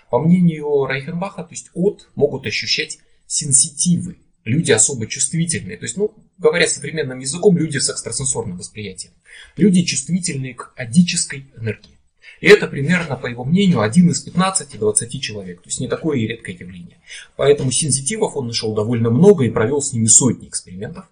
[0.10, 5.78] По мнению Райхенбаха, то есть от могут ощущать сенситивы, люди особо чувствительные.
[5.78, 9.12] То есть, ну, говоря современным языком, люди с экстрасенсорным восприятием.
[9.58, 11.95] Люди чувствительные к адической энергии.
[12.42, 15.62] И это примерно, по его мнению, один из 15-20 человек.
[15.62, 17.00] То есть не такое и редкое явление.
[17.36, 21.06] Поэтому сензитивов он нашел довольно много и провел с ними сотни экспериментов.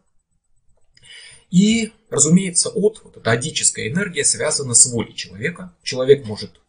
[1.49, 5.73] И, разумеется, от, вот эта адическая энергия связана с волей человека.
[5.83, 6.59] Человек может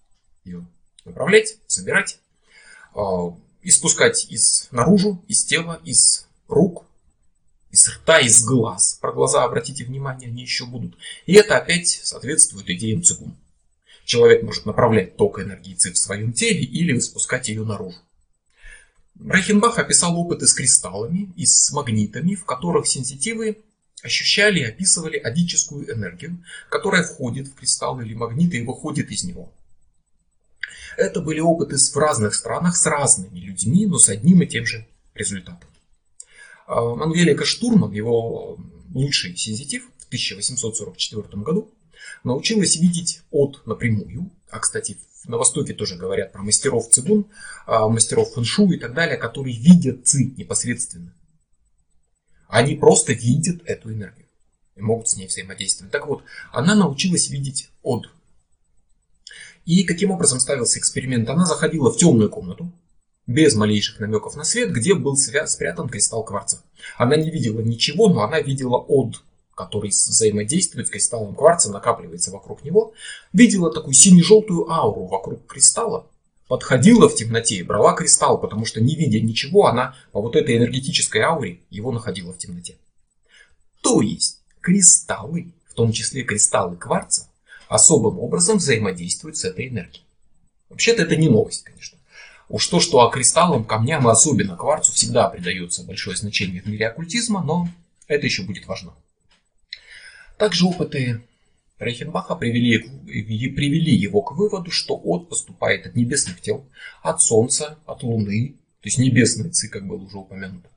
[0.45, 0.67] ее
[1.05, 2.19] направлять, собирать,
[2.95, 6.85] а, испускать из наружу, из тела, из рук,
[7.71, 8.99] из рта, из глаз.
[9.01, 10.97] Про глаза обратите внимание, они еще будут.
[11.27, 13.37] И это опять соответствует идеям цигун.
[14.05, 17.99] Человек может направлять ток энергии ЦИ в своем теле или испускать ее наружу.
[19.25, 23.59] Райхенбах описал опыты с кристаллами и с магнитами, в которых сенситивы
[24.03, 29.51] ощущали и описывали адическую энергию, которая входит в кристалл или магнит и выходит из него.
[30.97, 34.87] Это были опыты в разных странах с разными людьми, но с одним и тем же
[35.15, 35.69] результатом.
[36.67, 38.59] Ангелика Штурман, его
[38.93, 41.71] лучший сензитив в 1844 году,
[42.23, 44.31] научилась видеть от напрямую.
[44.51, 47.27] А, кстати, на Востоке тоже говорят про мастеров цигун,
[47.67, 51.15] а, мастеров фэншу и так далее, которые видят ци непосредственно.
[52.49, 54.29] Они просто видят эту энергию
[54.77, 55.93] и могут с ней взаимодействовать.
[55.93, 58.11] Так вот, она научилась видеть от.
[59.65, 61.29] И каким образом ставился эксперимент?
[61.29, 62.71] Она заходила в темную комнату,
[63.27, 66.63] без малейших намеков на свет, где был спрятан кристалл кварца.
[66.97, 69.23] Она не видела ничего, но она видела от
[69.55, 72.93] который взаимодействует с кристаллом кварца, накапливается вокруг него,
[73.33, 76.07] видела такую сине-желтую ауру вокруг кристалла,
[76.49, 80.57] подходила в темноте и брала кристалл, потому что не видя ничего, она по вот этой
[80.57, 82.77] энергетической ауре его находила в темноте.
[83.81, 87.29] То есть кристаллы, в том числе кристаллы кварца,
[87.69, 90.05] особым образом взаимодействуют с этой энергией.
[90.69, 91.99] Вообще-то это не новость, конечно.
[92.49, 97.43] Уж то, что о кристаллам, камням особенно кварцу всегда придается большое значение в мире оккультизма,
[97.43, 97.69] но
[98.07, 98.93] это еще будет важно.
[100.37, 101.23] Также опыты
[101.79, 106.65] Рейхенбаха привели, привели его к выводу, что от поступает от небесных тел,
[107.03, 110.69] от Солнца, от Луны, то есть небесные ци, как было уже упомянуто,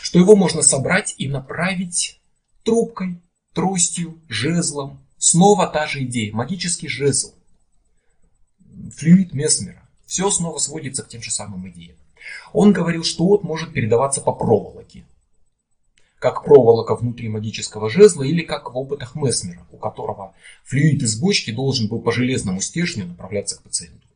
[0.00, 2.20] что его можно собрать и направить
[2.62, 3.20] трубкой,
[3.52, 5.00] тростью, жезлом.
[5.18, 7.32] Снова та же идея, магический жезл,
[8.94, 9.88] флюид Месмера.
[10.06, 11.96] Все снова сводится к тем же самым идеям.
[12.52, 15.04] Он говорил, что от может передаваться по проволоке,
[16.24, 20.32] как проволока внутри магического жезла или как в опытах Месмера, у которого
[20.64, 24.08] флюид из бочки должен был по железному стержню направляться к пациенту.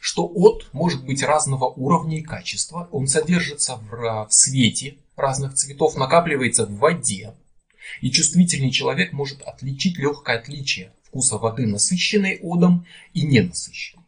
[0.00, 5.94] Что от может быть разного уровня и качества, он содержится в, в свете разных цветов,
[5.94, 7.34] накапливается в воде,
[8.00, 13.99] и чувствительный человек может отличить легкое отличие вкуса воды, насыщенной одом и ненасыщенной.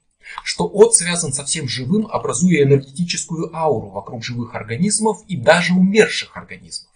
[0.44, 6.36] Что от связан со всем живым, образуя энергетическую ауру вокруг живых организмов и даже умерших
[6.36, 6.90] организмов.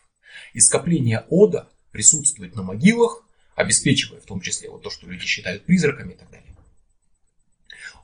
[0.53, 3.23] И скопление ода присутствует на могилах,
[3.55, 6.47] обеспечивая в том числе вот то, что люди считают призраками и так далее.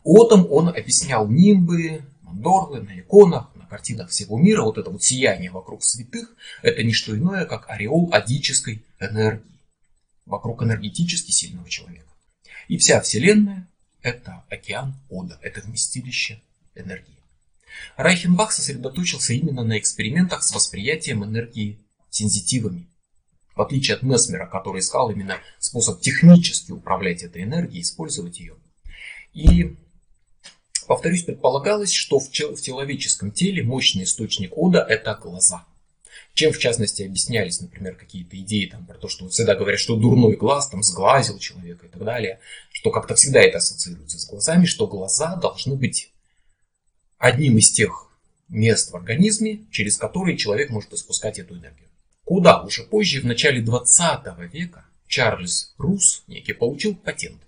[0.04, 4.62] Отом он объяснял нимбы, мандорлы на иконах, на картинах всего мира.
[4.62, 9.52] Вот это вот сияние вокруг святых, это не что иное, как ореол адической энергии
[10.26, 12.06] вокруг энергетически сильного человека.
[12.68, 13.68] И вся Вселенная–
[14.02, 16.40] это океан Ода, это вместилище
[16.74, 17.18] энергии.
[17.96, 21.78] Райхенбах сосредоточился именно на экспериментах с восприятием энергии
[22.10, 22.88] сензитивами.
[23.54, 28.56] В отличие от Месмера, который искал именно способ технически управлять этой энергией, использовать ее.
[29.34, 29.76] И,
[30.86, 35.66] повторюсь, предполагалось, что в человеческом теле мощный источник Ода– это глаза–
[36.34, 40.36] чем, в частности, объяснялись, например, какие-то идеи там, про то, что всегда говорят, что дурной
[40.36, 44.86] глаз там сглазил человека и так далее, что как-то всегда это ассоциируется с глазами, что
[44.86, 46.12] глаза должны быть
[47.18, 48.10] одним из тех
[48.48, 51.88] мест в организме, через которые человек может испускать эту энергию.
[52.24, 57.42] Куда уже позже, в начале 20 века, Чарльз Рус некий получил патент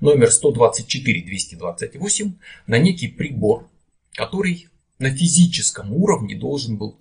[0.00, 2.32] номер 124-228
[2.66, 3.68] на некий прибор,
[4.12, 6.98] который на физическом уровне должен был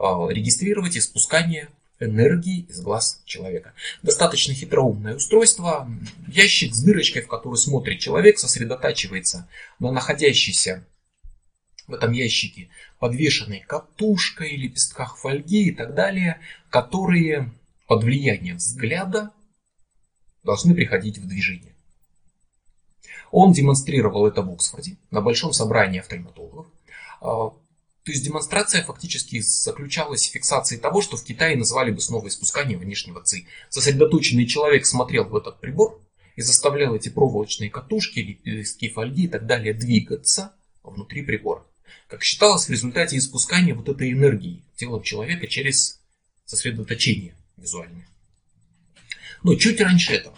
[0.00, 3.74] регистрировать испускание энергии из глаз человека.
[4.02, 5.88] Достаточно хитроумное устройство.
[6.28, 10.86] Ящик с дырочкой, в который смотрит человек, сосредотачивается на находящейся
[11.86, 17.52] в этом ящике подвешенной катушкой, лепестках фольги и так далее, которые
[17.86, 19.32] под влиянием взгляда
[20.44, 21.74] должны приходить в движение.
[23.30, 26.66] Он демонстрировал это в Оксфорде на большом собрании офтальматологов.
[28.04, 32.78] То есть демонстрация фактически заключалась в фиксации того, что в Китае называли бы снова испускание
[32.78, 33.46] внешнего ЦИ.
[33.68, 36.00] Сосредоточенный человек смотрел в этот прибор
[36.36, 41.62] и заставлял эти проволочные катушки, листки фольги и так далее двигаться внутри прибора.
[42.08, 46.00] Как считалось, в результате испускания вот этой энергии телом человека через
[46.46, 48.08] сосредоточение визуальное.
[49.42, 50.36] Но чуть раньше этого,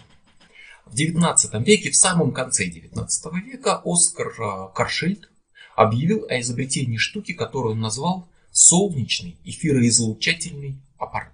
[0.85, 5.29] в 19 веке, в самом конце 19 века, Оскар а, Каршильд
[5.75, 11.31] объявил о изобретении штуки, которую он назвал солнечный эфироизлучательный аппарат.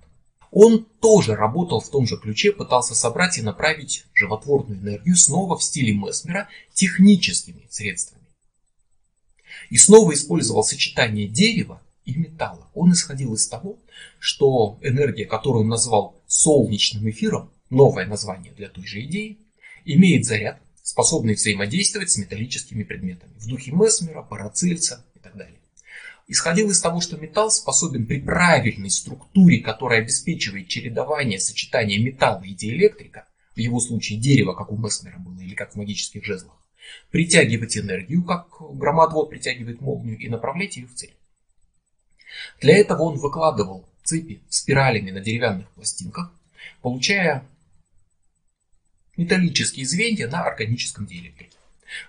[0.51, 5.63] Он тоже работал в том же ключе, пытался собрать и направить животворную энергию снова в
[5.63, 8.23] стиле Месмера техническими средствами.
[9.69, 12.67] И снова использовал сочетание дерева и металла.
[12.73, 13.77] Он исходил из того,
[14.17, 19.37] что энергия, которую он назвал солнечным эфиром, новое название для той же идеи,
[19.85, 25.59] имеет заряд, способный взаимодействовать с металлическими предметами, в духе Месмера, Парацельса и так далее.
[26.27, 32.55] Исходил из того, что металл способен при правильной структуре, которая обеспечивает чередование сочетания металла и
[32.55, 36.55] диэлектрика, в его случае дерево, как у Месмера было, или как в магических жезлах,
[37.11, 41.13] притягивать энергию, как громоотвод притягивает молнию, и направлять ее в цель.
[42.61, 46.31] Для этого он выкладывал цепи спиралями на деревянных пластинках,
[46.81, 47.45] получая
[49.19, 51.57] металлические звенья на органическом диэлектрике.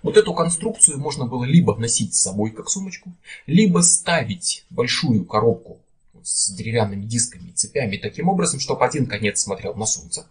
[0.03, 3.13] Вот эту конструкцию можно было либо носить с собой как сумочку,
[3.47, 5.81] либо ставить большую коробку
[6.23, 10.29] с деревянными дисками и цепями таким образом, чтобы один конец смотрел на солнце,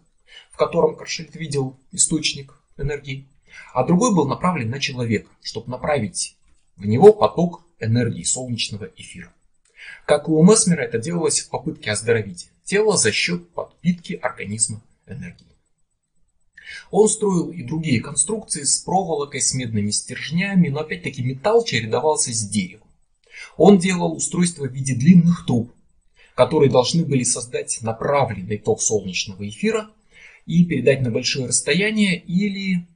[0.51, 3.27] в котором Каршельд видел источник энергии,
[3.73, 6.37] а другой был направлен на человека, чтобы направить
[6.77, 9.33] в него поток энергии солнечного эфира.
[10.05, 15.48] Как и у Месмера это делалось в попытке оздоровить тело за счет подпитки организма энергией.
[16.91, 22.47] Он строил и другие конструкции с проволокой, с медными стержнями, но опять-таки металл чередовался с
[22.47, 22.87] деревом.
[23.57, 25.71] Он делал устройства в виде длинных труб,
[26.35, 29.89] которые должны были создать направленный ток солнечного эфира
[30.45, 32.87] и передать на большое расстояние или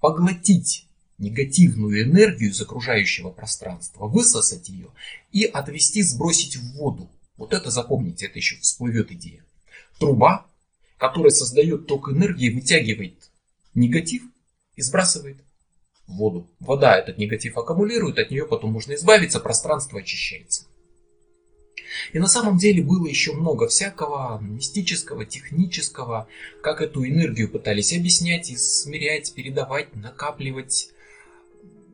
[0.00, 0.86] поглотить
[1.18, 4.88] негативную энергию из окружающего пространства, высосать ее
[5.32, 7.08] и отвести, сбросить в воду.
[7.36, 9.42] Вот это запомните, это еще всплывет идея.
[9.98, 10.46] Труба
[10.98, 13.30] который создает ток энергии, вытягивает
[13.74, 14.22] негатив
[14.76, 15.36] и сбрасывает
[16.06, 16.48] воду.
[16.60, 20.66] Вода этот негатив аккумулирует, от нее потом можно избавиться, пространство очищается.
[22.12, 26.28] И на самом деле было еще много всякого мистического, технического,
[26.62, 30.90] как эту энергию пытались объяснять, измерять, передавать, накапливать.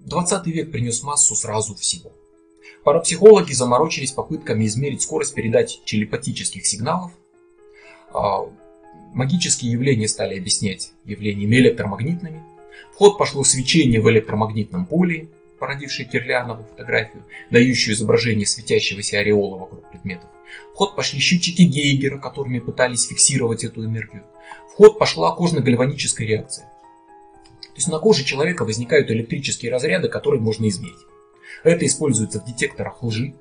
[0.00, 2.12] 20 век принес массу сразу всего.
[2.84, 7.12] Парапсихологи заморочились попытками измерить скорость передачи телепатических сигналов.
[9.12, 12.42] Магические явления стали объяснять явлениями электромагнитными.
[12.92, 19.90] В ход пошло свечение в электромагнитном поле, породившее Кирлянову фотографию, дающую изображение светящегося ореола вокруг
[19.90, 20.28] предметов.
[20.72, 24.24] В ход пошли счетчики Гейгера, которыми пытались фиксировать эту энергию.
[24.70, 26.64] В ход пошла кожно-гальваническая реакция.
[26.64, 30.96] То есть на коже человека возникают электрические разряды, которые можно измерить.
[31.64, 33.34] Это используется в детекторах лжи.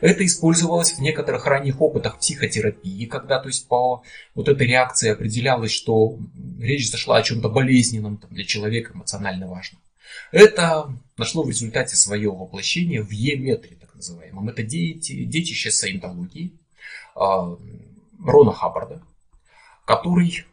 [0.00, 4.02] Это использовалось в некоторых ранних опытах психотерапии, когда то есть по
[4.34, 6.18] вот этой реакции определялось, что
[6.60, 9.80] речь зашла о чем-то болезненном там, для человека эмоционально важном.
[10.30, 14.48] Это нашло в результате свое воплощение в Е-метре, так называемом.
[14.48, 16.52] Это дети, детище саентологии
[17.16, 17.56] э,
[18.24, 19.02] Рона Хаббарда,
[19.84, 20.44] который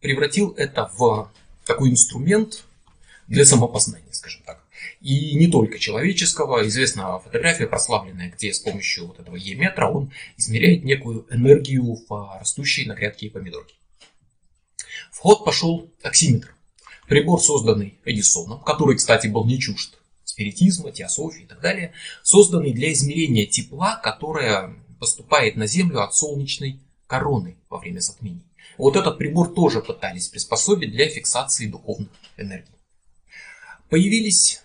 [0.00, 1.30] превратил это в
[1.64, 2.64] такой инструмент
[3.26, 4.62] для самопознания, скажем так.
[5.00, 6.66] И не только человеческого.
[6.66, 12.86] Известна фотография прославленная, где с помощью вот этого Е-метра он измеряет некую энергию в растущей
[12.86, 13.74] на грядке помидорки.
[15.12, 16.54] В ход пошел оксиметр.
[17.06, 21.92] Прибор, созданный Эдисоном, который, кстати, был не чужд спиритизма, теософии и так далее,
[22.22, 28.44] созданный для измерения тепла, которое поступает на Землю от солнечной короны во время затмений.
[28.76, 32.74] Вот этот прибор тоже пытались приспособить для фиксации духовных энергий.
[33.88, 34.62] Появились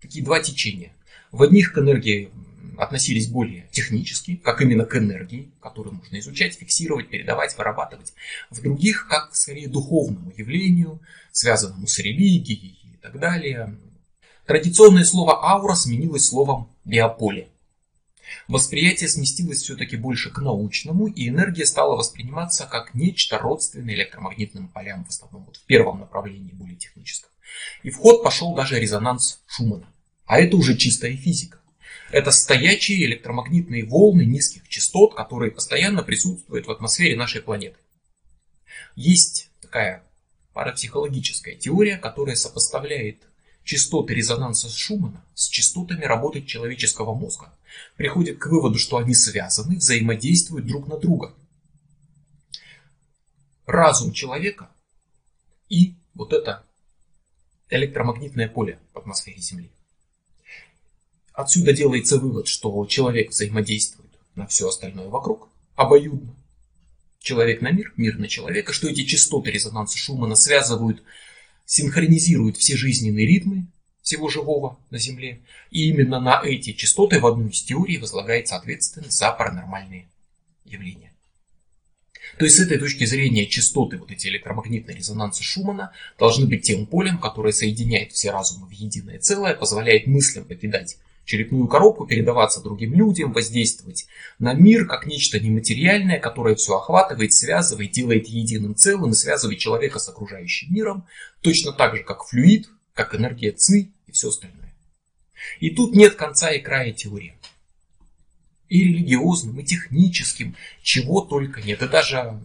[0.00, 0.92] такие два течения.
[1.32, 2.30] В одних к энергии
[2.76, 8.14] относились более технически, как именно к энергии, которую можно изучать, фиксировать, передавать, вырабатывать.
[8.50, 11.00] В других, как скорее духовному явлению,
[11.32, 13.76] связанному с религией и так далее.
[14.46, 17.48] Традиционное слово аура сменилось словом биополе.
[18.48, 25.04] Восприятие сместилось все-таки больше к научному, и энергия стала восприниматься как нечто родственное электромагнитным полям,
[25.04, 27.29] в основном вот в первом направлении, более техническом.
[27.82, 29.86] И в ход пошел даже резонанс Шумана.
[30.26, 31.58] А это уже чистая физика.
[32.12, 37.78] Это стоячие электромагнитные волны низких частот, которые постоянно присутствуют в атмосфере нашей планеты.
[38.96, 40.02] Есть такая
[40.52, 43.22] парапсихологическая теория, которая сопоставляет
[43.64, 47.52] частоты резонанса Шумана с частотами работы человеческого мозга.
[47.96, 51.34] Приходит к выводу, что они связаны, взаимодействуют друг на друга.
[53.66, 54.68] Разум человека
[55.68, 56.64] и вот это
[57.70, 59.70] электромагнитное поле в атмосфере Земли.
[61.32, 66.34] Отсюда делается вывод, что человек взаимодействует на все остальное вокруг обоюдно.
[67.20, 71.02] Человек на мир, мир на человека, что эти частоты резонанса Шумана связывают,
[71.66, 73.66] синхронизируют все жизненные ритмы
[74.02, 75.40] всего живого на Земле.
[75.70, 80.08] И именно на эти частоты в одну из теорий возлагается ответственность за паранормальные
[80.64, 81.09] явления.
[82.38, 86.86] То есть с этой точки зрения частоты, вот эти электромагнитные резонансы Шумана, должны быть тем
[86.86, 92.94] полем, которое соединяет все разумы в единое целое, позволяет мыслям покидать черепную коробку, передаваться другим
[92.94, 94.06] людям, воздействовать
[94.38, 99.98] на мир как нечто нематериальное, которое все охватывает, связывает, делает единым целым и связывает человека
[99.98, 101.06] с окружающим миром,
[101.40, 104.74] точно так же, как флюид, как энергия ЦИ и все остальное.
[105.60, 107.34] И тут нет конца и края теории
[108.70, 112.40] и религиозным, и техническим, чего только нет, и даже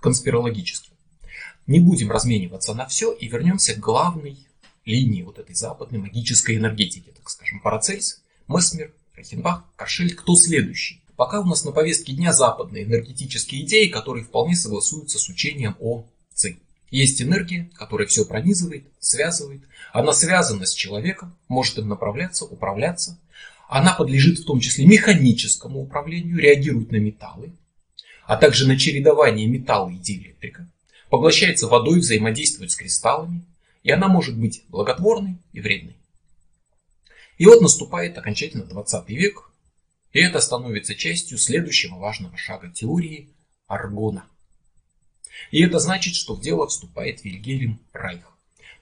[0.00, 0.92] конспирологическим.
[1.68, 4.38] Не будем размениваться на все и вернемся к главной
[4.86, 11.02] линии вот этой западной магической энергетики, так скажем, Парацельс, Месмер, Рахенбах, Кашель, кто следующий?
[11.16, 16.06] Пока у нас на повестке дня западные энергетические идеи, которые вполне согласуются с учением о
[16.32, 16.58] ЦИ.
[16.90, 19.60] Есть энергия, которая все пронизывает, связывает.
[19.92, 23.18] Она связана с человеком, может им направляться, управляться.
[23.68, 27.52] Она подлежит в том числе механическому управлению, реагирует на металлы,
[28.26, 30.66] а также на чередование металла и диэлектрика,
[31.10, 33.44] поглощается водой, взаимодействует с кристаллами,
[33.82, 35.96] и она может быть благотворной и вредной.
[37.36, 39.50] И вот наступает окончательно 20 век,
[40.12, 43.28] и это становится частью следующего важного шага теории
[43.66, 44.24] аргона.
[45.50, 48.24] И это значит, что в дело вступает Вильгельм Райх.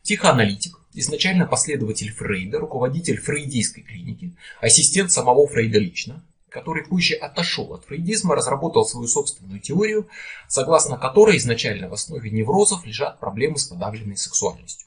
[0.05, 7.85] Психоаналитик, изначально последователь Фрейда, руководитель фрейдийской клиники, ассистент самого Фрейда лично, который позже отошел от
[7.85, 10.09] фрейдизма, разработал свою собственную теорию,
[10.49, 14.87] согласно которой изначально в основе неврозов лежат проблемы с подавленной сексуальностью.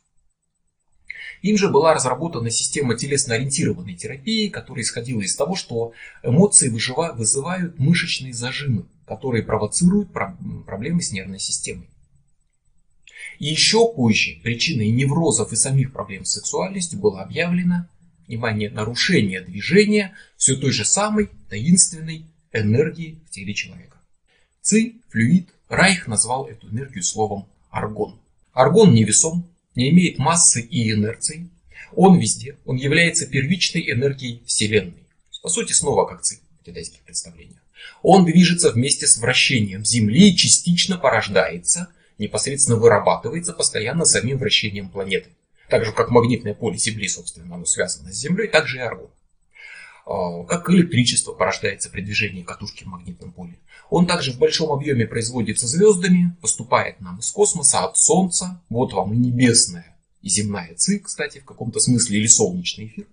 [1.42, 5.94] Им же была разработана система телесно-ориентированной терапии, которая исходила из того, что
[6.24, 11.88] эмоции вызывают мышечные зажимы, которые провоцируют проблемы с нервной системой.
[13.40, 17.88] И еще позже причиной неврозов и самих проблем с сексуальностью было объявлено,
[18.28, 23.98] внимание, нарушение движения все той же самой таинственной энергии в теле человека.
[24.62, 28.20] Ци, флюид, Райх назвал эту энергию словом аргон.
[28.54, 31.50] Аргон невесом, не имеет массы и инерции.
[31.96, 35.04] Он везде, он является первичной энергией Вселенной.
[35.42, 37.62] По сути, снова как цикл в китайских представлениях.
[38.02, 41.90] Он движется вместе с вращением Земли и частично порождается,
[42.20, 45.30] непосредственно вырабатывается постоянно самим вращением планеты.
[45.70, 49.10] Так же, как магнитное поле Земли, собственно, оно связано с Землей, так же и аргон.
[50.48, 53.60] Как электричество порождается при движении катушки в магнитном поле.
[53.92, 58.62] Он также в большом объеме производится звездами, поступает нам из космоса, от Солнца.
[58.70, 63.06] Вот вам и небесная, и земная ци, кстати, в каком-то смысле, или солнечный эфир.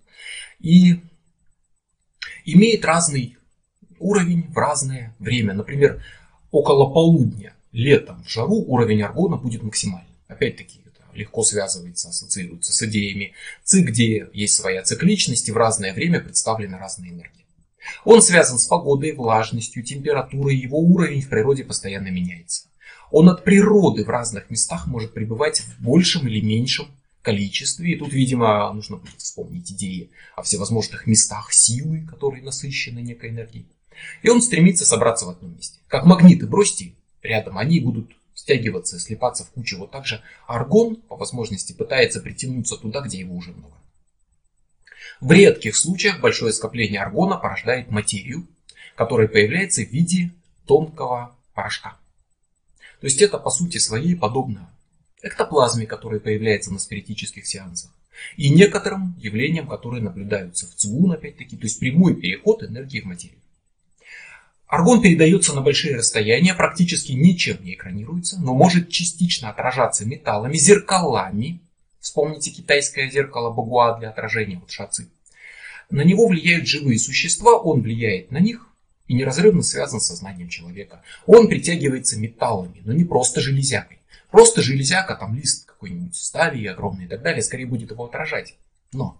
[0.61, 1.01] И
[2.47, 3.37] имеет разный
[3.99, 5.53] уровень в разное время.
[5.53, 6.03] Например,
[6.51, 10.09] около полудня летом в жару уровень аргона будет максимальный.
[10.29, 15.93] Опять-таки, это легко связывается, ассоциируется с идеями ЦИ, где есть своя цикличность и в разное
[15.93, 17.45] время представлены разные энергии.
[18.05, 22.69] Он связан с погодой, влажностью, температурой, его уровень в природе постоянно меняется.
[23.13, 26.89] Он от природы в разных местах может пребывать в большем или меньшем
[27.21, 27.93] количестве.
[27.93, 33.67] И тут, видимо, нужно будет вспомнить идеи о всевозможных местах силы, которые насыщены некой энергией.
[34.23, 35.79] И он стремится собраться в одном месте.
[35.87, 39.79] Как магниты бросьте рядом, они будут стягиваться, слипаться в кучу.
[39.79, 43.75] Вот так же аргон по возможности пытается притянуться туда, где его уже много.
[45.21, 48.47] В редких случаях большое скопление аргона порождает материю,
[48.95, 50.31] которая появляется в виде
[50.67, 51.97] тонкого порошка.
[53.01, 54.71] То есть это по сути своей подобно
[55.23, 57.91] эктоплазме, которая появляется на спиритических сеансах,
[58.37, 63.41] и некоторым явлениям, которые наблюдаются в ЦУН, опять-таки, то есть прямой переход энергии в материю.
[64.67, 71.61] Аргон передается на большие расстояния, практически ничем не экранируется, но может частично отражаться металлами, зеркалами.
[72.01, 75.09] Вспомните китайское зеркало Багуа для отражения, вот шацы.
[75.89, 78.67] На него влияют живые существа, он влияет на них
[79.07, 81.03] и неразрывно связан с сознанием человека.
[81.27, 83.99] Он притягивается металлами, но не просто железякой.
[84.33, 88.57] Просто железяка, там лист какой-нибудь стали огромный и так далее, скорее будет его отражать.
[88.93, 89.17] Но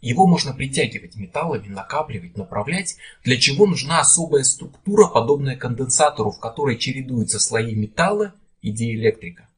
[0.00, 6.76] его можно притягивать металлами, накапливать, направлять, для чего нужна особая структура, подобная конденсатору, в которой
[6.78, 9.48] чередуются слои металла и диэлектрика,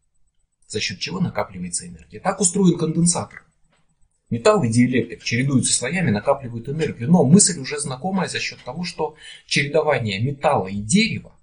[0.66, 2.20] за счет чего накапливается энергия.
[2.20, 3.44] Так устроен конденсатор.
[4.30, 7.10] Металл и диэлектрик чередуются слоями, накапливают энергию.
[7.10, 9.16] Но мысль уже знакомая за счет того, что
[9.46, 11.34] чередование металла и дерева,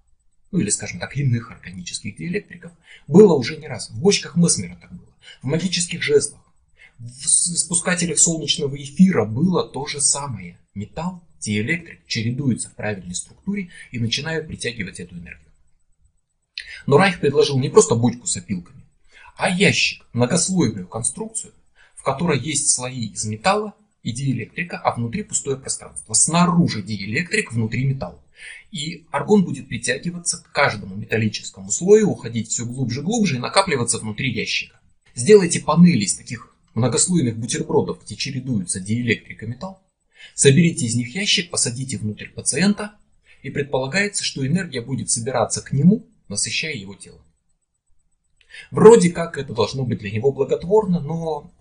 [0.52, 2.72] ну или скажем так, иных органических диэлектриков,
[3.06, 3.90] было уже не раз.
[3.90, 6.42] В бочках Месмера так было, в магических жезлах,
[7.00, 10.58] спускателях солнечного эфира было то же самое.
[10.74, 15.52] Металл, диэлектрик чередуются в правильной структуре и начинают притягивать эту энергию.
[16.86, 18.84] Но Райх предложил не просто бочку с опилками,
[19.36, 21.54] а ящик, многослойную конструкцию,
[21.96, 23.74] в которой есть слои из металла
[24.04, 26.14] и диэлектрика, а внутри пустое пространство.
[26.14, 28.24] Снаружи диэлектрик, внутри металл.
[28.72, 33.98] И аргон будет притягиваться к каждому металлическому слою, уходить все глубже и глубже и накапливаться
[33.98, 34.80] внутри ящика.
[35.16, 39.82] Сделайте панели из таких многослойных бутербродов, где чередуются диэлектрик и металл,
[40.36, 42.94] соберите из них ящик, посадите внутрь пациента,
[43.44, 47.22] и предполагается, что энергия будет собираться к нему, насыщая его тело.
[48.72, 51.52] Вроде как это должно быть для него благотворно, но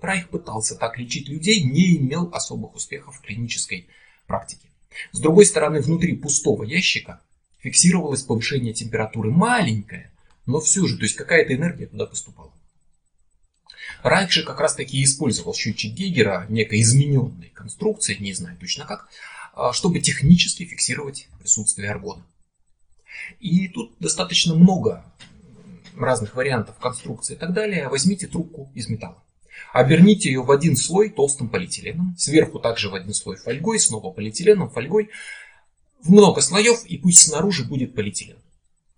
[0.00, 3.88] Райх пытался так лечить людей, не имел особых успехов в клинической
[4.26, 4.68] практике.
[5.12, 7.20] С другой стороны, внутри пустого ящика
[7.60, 10.12] фиксировалось повышение температуры маленькое,
[10.46, 12.52] но все же, то есть какая-то энергия туда поступала.
[14.04, 19.08] Райх же как раз таки использовал счетчик Гейгера, некой измененной конструкции, не знаю точно как,
[19.54, 22.22] а, чтобы технически фиксировать присутствие аргона.
[23.40, 25.02] И тут достаточно много
[25.96, 27.88] разных вариантов конструкции и так далее.
[27.88, 29.24] Возьмите трубку из металла.
[29.72, 34.68] Оберните ее в один слой толстым полиэтиленом, сверху также в один слой фольгой, снова полиэтиленом,
[34.68, 35.08] фольгой,
[36.02, 38.36] в много слоев, и пусть снаружи будет полиэтилен.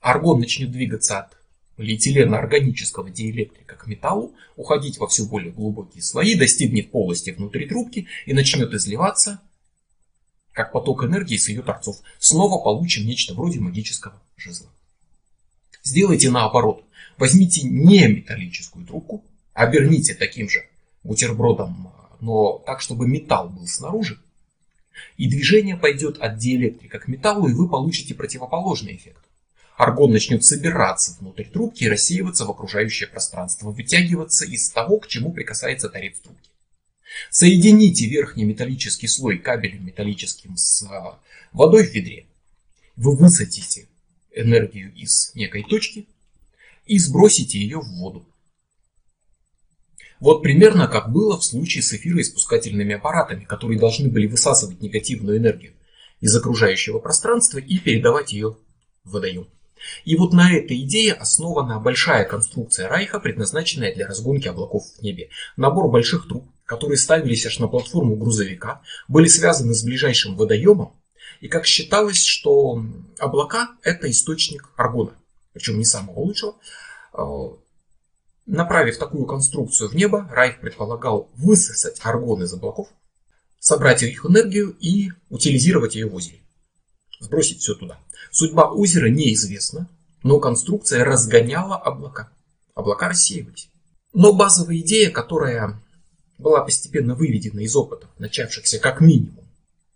[0.01, 1.36] Аргон начнет двигаться от
[1.77, 8.07] полиэтилена органического диэлектрика к металлу, уходить во все более глубокие слои, достигнет полости внутри трубки
[8.25, 9.41] и начнет изливаться,
[10.53, 12.01] как поток энергии с ее торцов.
[12.19, 14.69] Снова получим нечто вроде магического жезла.
[15.83, 16.83] Сделайте наоборот.
[17.19, 20.67] Возьмите не металлическую трубку, оберните таким же
[21.05, 24.19] бутербродом, но так, чтобы металл был снаружи,
[25.17, 29.26] и движение пойдет от диэлектрика к металлу, и вы получите противоположный эффект.
[29.77, 35.33] Аргон начнет собираться внутрь трубки и рассеиваться в окружающее пространство, вытягиваться из того, к чему
[35.33, 36.49] прикасается торец трубки.
[37.31, 41.21] Соедините верхний металлический слой кабелем металлическим с а,
[41.53, 42.27] водой в ведре.
[42.97, 43.87] Вы высадите
[44.35, 46.07] энергию из некой точки
[46.87, 48.27] и сбросите ее в воду.
[50.21, 55.75] Вот примерно как было в случае с эфироиспускательными аппаратами, которые должны были высасывать негативную энергию
[56.21, 58.57] из окружающего пространства и передавать ее
[59.05, 59.47] в водоем.
[60.05, 65.31] И вот на этой идее основана большая конструкция Райха, предназначенная для разгонки облаков в небе.
[65.57, 70.93] Набор больших труб, которые ставились аж на платформу грузовика, были связаны с ближайшим водоемом,
[71.41, 72.83] и как считалось, что
[73.19, 75.13] облака это источник аргона,
[75.53, 76.57] причем не самого лучшего.
[77.13, 77.53] А,
[78.47, 82.89] направив такую конструкцию в небо, Райх предполагал высосать аргон из облаков,
[83.59, 86.41] собрать их энергию и утилизировать ее в озере.
[87.21, 87.99] Сбросить все туда.
[88.31, 89.89] Судьба озера неизвестна,
[90.23, 92.31] но конструкция разгоняла облака.
[92.75, 93.69] Облака рассеивались.
[94.13, 95.81] Но базовая идея, которая
[96.39, 99.45] была постепенно выведена из опытов, начавшихся как минимум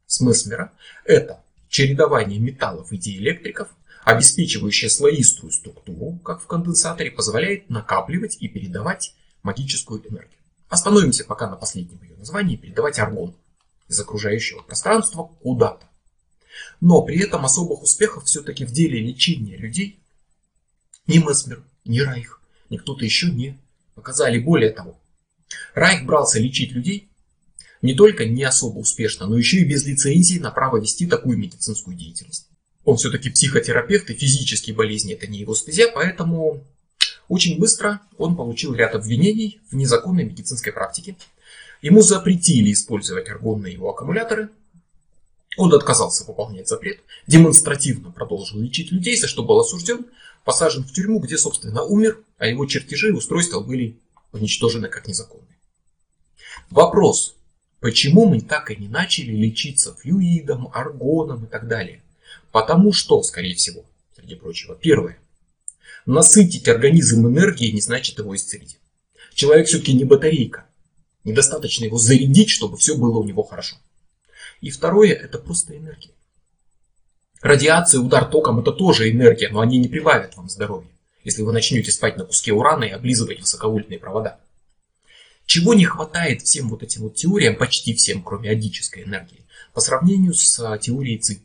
[0.07, 0.73] с Месмера,
[1.05, 3.69] это чередование металлов и диэлектриков,
[4.05, 10.39] обеспечивающее слоистую структуру, как в конденсаторе, позволяет накапливать и передавать магическую энергию.
[10.69, 13.35] Остановимся пока на последнем ее названии, передавать аргон
[13.89, 15.87] из окружающего пространства куда-то.
[16.81, 19.99] Но при этом особых успехов все-таки в деле лечения людей
[21.07, 23.59] ни Месмер, ни Райх, ни кто-то еще не
[23.95, 24.39] показали.
[24.39, 24.99] Более того,
[25.75, 27.09] Райх брался лечить людей
[27.83, 31.97] не только не особо успешно, но еще и без лицензии на право вести такую медицинскую
[31.97, 32.47] деятельность.
[32.85, 36.65] Он все-таки психотерапевт и физические болезни это не его стезя, поэтому
[37.29, 41.17] очень быстро он получил ряд обвинений в незаконной медицинской практике.
[41.83, 44.51] Ему запретили использовать аргонные его аккумуляторы.
[45.57, 50.07] Он отказался выполнять запрет, демонстративно продолжил лечить людей, за что был осужден,
[50.45, 53.99] посажен в тюрьму, где, собственно, умер, а его чертежи и устройства были
[54.33, 55.59] уничтожены как незаконные.
[56.71, 57.35] Вопрос,
[57.81, 62.03] почему мы так и не начали лечиться флюидом, аргоном и так далее?
[62.53, 63.85] Потому что, скорее всего,
[64.17, 65.19] среди прочего, первое,
[66.07, 68.79] насытить организм энергией не значит его исцелить.
[69.35, 70.67] Человек все-таки не батарейка.
[71.25, 73.77] Недостаточно его зарядить, чтобы все было у него хорошо.
[74.61, 76.13] И второе, это просто энергия.
[77.41, 80.91] Радиация, удар током это тоже энергия, но они не прибавят вам здоровья
[81.25, 84.39] если вы начнете спать на куске урана и облизывать высоковольтные провода.
[85.47, 89.45] Чего не хватает всем вот этим вот теориям, почти всем, кроме адической энергии,
[89.75, 91.43] по сравнению с а, теорией ЦИ.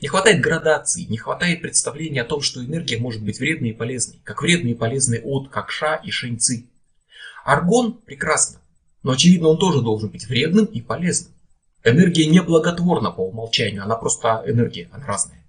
[0.00, 4.20] Не хватает градации, не хватает представления о том, что энергия может быть вредной и полезной,
[4.22, 6.66] как вредный и полезный от, как ша и шень ци.
[7.44, 8.60] Аргон прекрасно,
[9.02, 11.32] но очевидно он тоже должен быть вредным и полезным.
[11.88, 15.42] Энергия не благотворна по умолчанию, она просто энергия, она разная.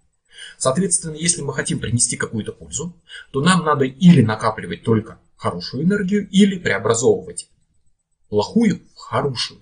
[0.58, 2.96] Соответственно, если мы хотим принести какую-то пользу,
[3.32, 7.50] то нам надо или накапливать только хорошую энергию, или преобразовывать
[8.30, 9.60] плохую в хорошую.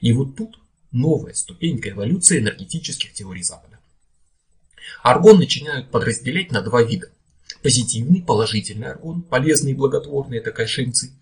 [0.00, 0.58] И вот тут
[0.92, 3.78] новая ступенька эволюции энергетических теорий Запада.
[5.02, 7.10] Аргон начинают подразделять на два вида.
[7.62, 11.12] Позитивный, положительный аргон, полезный и благотворный, это кайшенцы,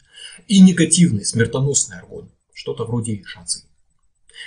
[0.48, 3.67] и негативный, смертоносный аргон, что-то вроде шанцы.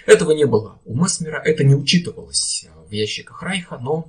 [0.06, 4.08] Этого не было у Месмера, это не учитывалось в ящиках Райха, но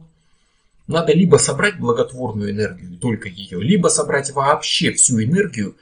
[0.86, 5.76] надо либо собрать благотворную энергию, только ее, либо собрать вообще всю энергию,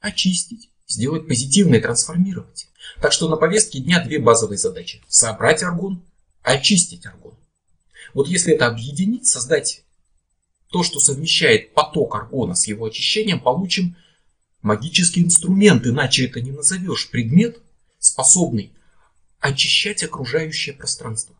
[0.00, 2.68] очистить, сделать позитивной, трансформировать.
[3.00, 5.02] Так что на повестке дня две базовые задачи.
[5.08, 6.02] Собрать аргон,
[6.42, 7.34] очистить аргон.
[8.14, 9.82] Вот если это объединить, создать
[10.70, 13.96] то, что совмещает поток аргона с его очищением, получим
[14.62, 17.10] магический инструмент, иначе это не назовешь.
[17.10, 17.58] Предмет,
[17.98, 18.72] способный
[19.40, 21.36] очищать окружающее пространство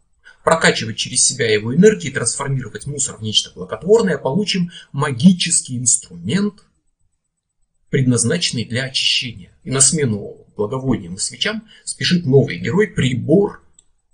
[0.47, 6.63] прокачивать через себя его энергии, трансформировать мусор в нечто благотворное, получим магический инструмент,
[7.91, 9.51] предназначенный для очищения.
[9.65, 13.61] И на смену благовониям и свечам спешит новый герой, прибор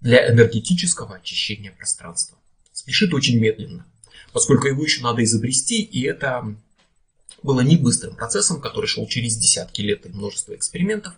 [0.00, 2.38] для энергетического очищения пространства.
[2.72, 3.84] Спешит очень медленно,
[4.32, 6.56] поскольку его еще надо изобрести, и это
[7.42, 11.12] было не быстрым процессом, который шел через десятки лет и множество экспериментов.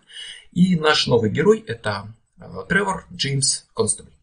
[0.51, 2.13] И наш новый герой это
[2.69, 4.15] Тревор Джеймс Констебль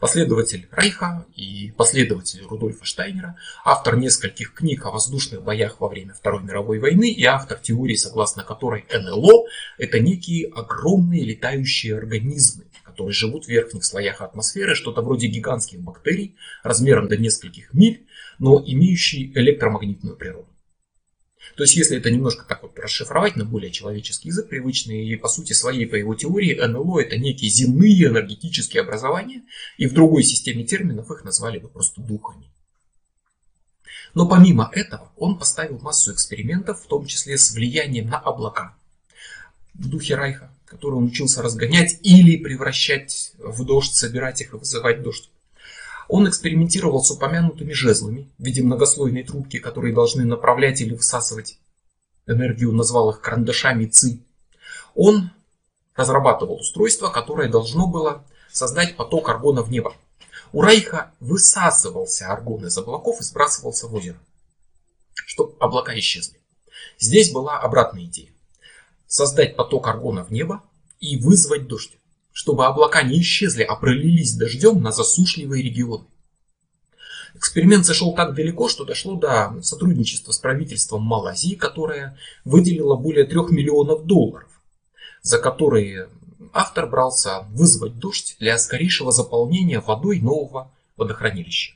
[0.00, 6.42] последователь Райха и последователь Рудольфа Штайнера, автор нескольких книг о воздушных боях во время Второй
[6.42, 9.46] мировой войны и автор теории, согласно которой НЛО–
[9.78, 16.36] это некие огромные летающие организмы, которые живут в верхних слоях атмосферы, что-то вроде гигантских бактерий,
[16.62, 18.06] размером до нескольких миль,
[18.38, 20.47] но имеющие электромагнитную природу.
[21.56, 25.28] То есть, если это немножко так вот расшифровать на более человеческий язык, привычный и по
[25.28, 29.42] сути своей, по его теории, НЛО это некие земные энергетические образования,
[29.76, 32.46] и в другой системе терминов их назвали бы просто духами.
[34.14, 38.76] Но помимо этого, он поставил массу экспериментов, в том числе с влиянием на облака.
[39.74, 45.02] В духе Райха, который он учился разгонять или превращать в дождь, собирать их и вызывать
[45.02, 45.30] дождь.
[46.08, 51.58] Он экспериментировал с упомянутыми жезлами в виде многослойной трубки, которые должны направлять или высасывать
[52.26, 54.22] энергию, назвал их карандашами ЦИ.
[54.94, 55.30] Он
[55.94, 59.94] разрабатывал устройство, которое должно было создать поток аргона в небо.
[60.52, 64.16] У Райха высасывался аргон из облаков и сбрасывался в озеро,
[65.14, 66.40] чтобы облака исчезли.
[66.98, 68.30] Здесь была обратная идея.
[69.06, 70.62] Создать поток аргона в небо
[71.00, 71.97] и вызвать дождь,
[72.38, 76.04] чтобы облака не исчезли, а пролились дождем на засушливые регионы.
[77.34, 83.50] Эксперимент зашел так далеко, что дошло до сотрудничества с правительством Малайзии, которое выделило более трех
[83.50, 84.48] миллионов долларов,
[85.20, 86.10] за которые
[86.52, 91.74] автор брался вызвать дождь для скорейшего заполнения водой нового водохранилища.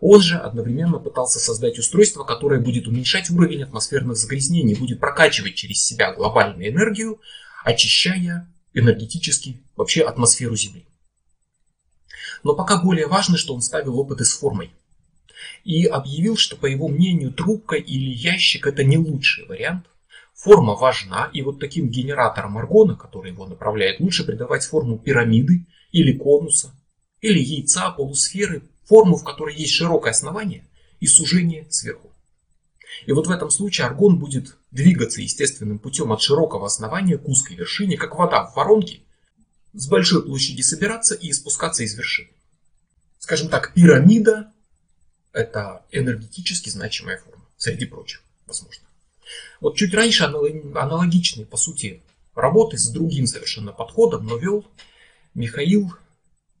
[0.00, 5.86] Он же одновременно пытался создать устройство, которое будет уменьшать уровень атмосферных загрязнений, будет прокачивать через
[5.86, 7.20] себя глобальную энергию,
[7.62, 10.84] очищая энергетически вообще атмосферу Земли.
[12.44, 14.70] Но пока более важно, что он ставил опыты с формой.
[15.64, 19.86] И объявил, что по его мнению трубка или ящик это не лучший вариант.
[20.34, 26.12] Форма важна, и вот таким генератором аргона, который его направляет, лучше придавать форму пирамиды или
[26.12, 26.74] конуса,
[27.22, 30.64] или яйца, полусферы, форму, в которой есть широкое основание
[31.00, 32.10] и сужение сверху.
[33.06, 37.56] И вот в этом случае аргон будет двигаться естественным путем от широкого основания к узкой
[37.56, 39.00] вершине, как вода в воронке,
[39.72, 42.28] с большой площади собираться и спускаться из вершины.
[43.18, 44.52] Скажем так, пирамида–
[45.32, 48.84] это энергетически значимая форма, среди прочих, возможно.
[49.60, 52.02] Вот чуть раньше аналогичные, по сути,
[52.34, 54.64] работы с другим совершенно подходом, но вел
[55.34, 55.92] Михаил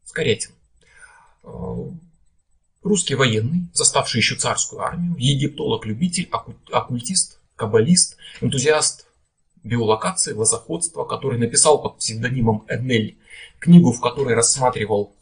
[0.04, 0.50] Скорятин.
[2.82, 6.28] Русский военный, заставший еще царскую армию, египтолог-любитель,
[6.72, 9.06] оккультист, каббалист, энтузиаст
[9.64, 13.18] биолокации, лозоходства, который написал под псевдонимом Эннель
[13.58, 15.14] книгу, в которой рассматривал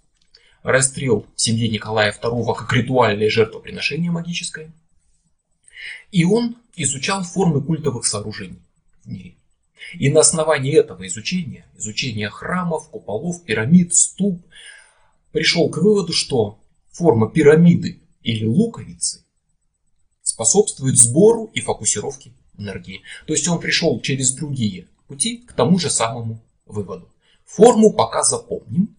[0.62, 4.72] расстрел в семье Николая II как ритуальное жертвоприношение магическое.
[6.10, 8.62] И он изучал формы культовых сооружений
[9.04, 9.34] в мире.
[9.92, 14.42] И на основании этого изучения, изучения храмов, куполов, пирамид, ступ,
[15.32, 16.58] пришел к выводу, что
[16.90, 19.23] форма пирамиды или луковицы
[20.24, 23.02] способствует сбору и фокусировке энергии.
[23.26, 27.08] То есть он пришел через другие пути к тому же самому выводу.
[27.44, 28.96] Форму пока запомним.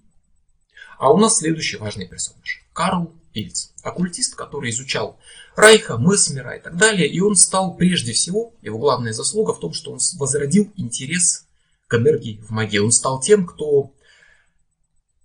[0.97, 2.63] А у нас следующий важный персонаж.
[2.71, 3.71] Карл Пильц.
[3.83, 5.17] Оккультист, который изучал
[5.57, 7.07] Райха, Месмера и так далее.
[7.07, 11.45] И он стал прежде всего, его главная заслуга в том, что он возродил интерес
[11.87, 12.77] к энергии в магии.
[12.77, 13.91] Он стал тем, кто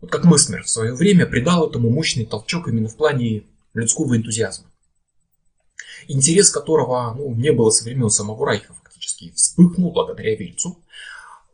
[0.01, 3.45] вот как Месмер в свое время придал этому мощный толчок именно в плане
[3.75, 4.70] людского энтузиазма.
[6.13, 10.77] Интерес которого ну, не было со времен самого Райха фактически, вспыхнул благодаря Вельцу.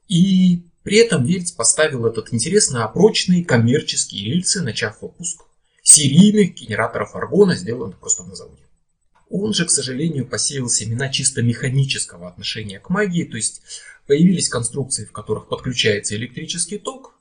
[0.08, 5.42] И при этом Вельц поставил этот интерес на прочные коммерческие рельсы, начав выпуск
[5.82, 8.62] серийных генераторов аргона, сделанных просто на заводе.
[9.28, 13.60] Он же, к сожалению, посеял семена чисто механического отношения к магии, то есть
[14.06, 17.18] появились конструкции, в которых подключается электрический ток,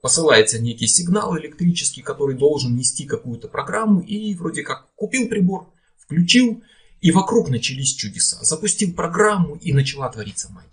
[0.00, 6.62] посылается некий сигнал электрический, который должен нести какую-то программу, и вроде как купил прибор, включил,
[7.00, 8.38] и вокруг начались чудеса.
[8.42, 10.68] Запустил программу, и начала твориться магия.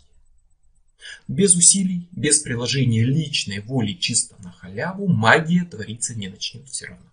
[1.28, 7.06] Без усилий, без приложения личной воли чисто на халяву, магия твориться не начнет все равно.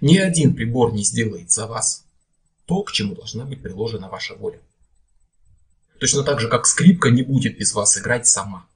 [0.00, 2.04] Ни один прибор не сделает за вас
[2.66, 4.60] то, к чему должна быть приложена ваша воля.
[5.98, 8.66] Точно так же, как скрипка не будет без вас играть сама.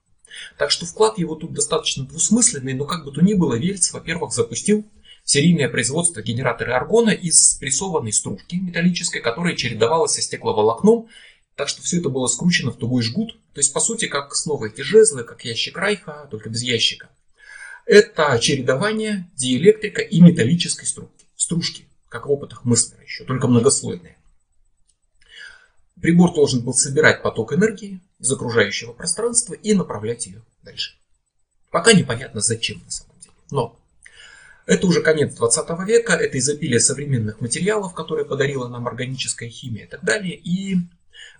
[0.59, 4.32] Так что вклад его тут достаточно двусмысленный, но как бы то ни было, Вельц, во-первых,
[4.32, 4.84] запустил
[5.27, 11.09] серийное производство генератора аргона из прессованной стружки металлической, которая чередовалась со стекловолокном,
[11.57, 14.66] так что все это было скручено в тугой жгут, то есть по сути как снова
[14.66, 17.11] эти жезлы, как ящик Райха, только без ящика.
[17.87, 24.16] Это чередование диэлектрика и металлической стружки, стружки как в опытах Мыслера еще, только многослойные.
[26.01, 30.95] Прибор должен был собирать поток энергии из окружающего пространства и направлять ее дальше.
[31.70, 33.35] Пока непонятно зачем на самом деле.
[33.51, 33.77] Но
[34.66, 39.88] это уже конец 20 века, это изобилие современных материалов, которые подарила нам органическая химия и
[39.88, 40.36] так далее.
[40.36, 40.76] И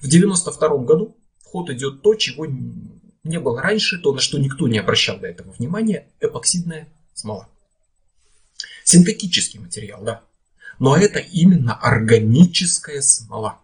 [0.01, 4.69] в 92 году в ход идет то, чего не было раньше, то, на что никто
[4.69, 7.49] не обращал до этого внимания, эпоксидная смола.
[8.85, 10.23] Синтетический материал, да.
[10.79, 13.61] Но это именно органическая смола.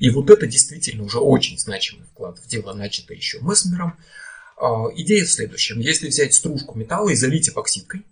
[0.00, 3.96] И вот это действительно уже очень значимый вклад в дело, начатое еще Месмером.
[4.56, 5.78] А, идея в следующем.
[5.78, 8.02] Если взять стружку металла и залить эпоксидкой,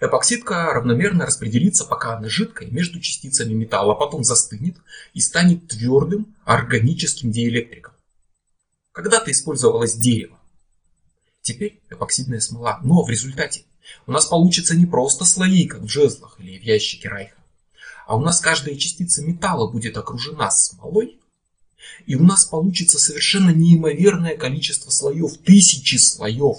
[0.00, 4.76] эпоксидка равномерно распределится, пока она жидкая, между частицами металла, а потом застынет
[5.14, 7.94] и станет твердым органическим диэлектриком.
[8.92, 10.38] Когда-то использовалось дерево,
[11.42, 12.80] теперь эпоксидная смола.
[12.82, 13.64] Но в результате
[14.06, 17.36] у нас получится не просто слои, как в жезлах или в ящике Райха,
[18.06, 21.18] а у нас каждая частица металла будет окружена смолой,
[22.06, 26.58] и у нас получится совершенно неимоверное количество слоев, тысячи слоев.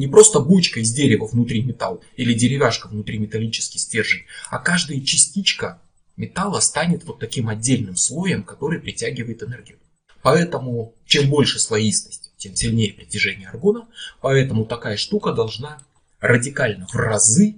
[0.00, 5.78] Не просто бочка из дерева внутри металл или деревяшка внутри металлический стержень, а каждая частичка
[6.16, 9.76] металла станет вот таким отдельным слоем, который притягивает энергию.
[10.22, 13.88] Поэтому чем больше слоистость, тем сильнее притяжение аргона.
[14.22, 15.82] Поэтому такая штука должна
[16.18, 17.56] радикально в разы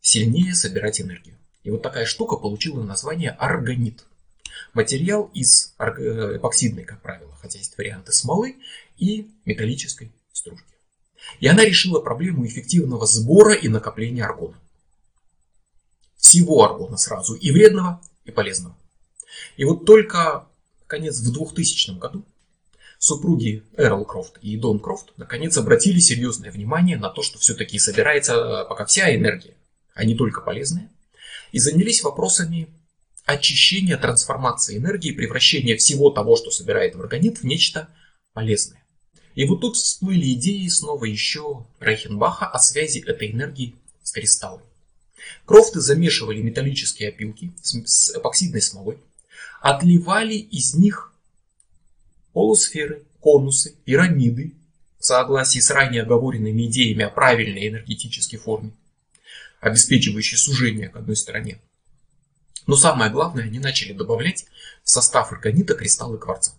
[0.00, 1.34] сильнее собирать энергию.
[1.64, 4.04] И вот такая штука получила название аргонит.
[4.74, 8.58] Материал из эпоксидной, как правило, хотя есть варианты смолы
[8.96, 10.73] и металлической стружки.
[11.40, 14.58] И она решила проблему эффективного сбора и накопления аргона.
[16.16, 18.76] Всего аргона сразу, и вредного, и полезного.
[19.56, 20.46] И вот только,
[20.86, 22.24] конец, в 2000 году
[22.98, 28.64] супруги Эрл Крофт и Дон Крофт наконец обратили серьезное внимание на то, что все-таки собирается
[28.68, 29.54] пока вся энергия,
[29.94, 30.90] а не только полезная,
[31.52, 32.68] и занялись вопросами
[33.24, 37.88] очищения, трансформации энергии, превращения всего того, что собирает в организм, в нечто
[38.32, 38.83] полезное.
[39.34, 44.64] И вот тут всплыли идеи снова еще Рейхенбаха о связи этой энергии с кристаллами.
[45.44, 48.98] Крофты замешивали металлические опилки с эпоксидной смолой,
[49.60, 51.12] отливали из них
[52.32, 54.52] полусферы, конусы, пирамиды
[54.98, 58.72] в согласии с ранее оговоренными идеями о правильной энергетической форме,
[59.60, 61.60] обеспечивающей сужение к одной стороне.
[62.66, 64.46] Но самое главное, они начали добавлять
[64.82, 66.52] в состав аргонита кристаллы кварца.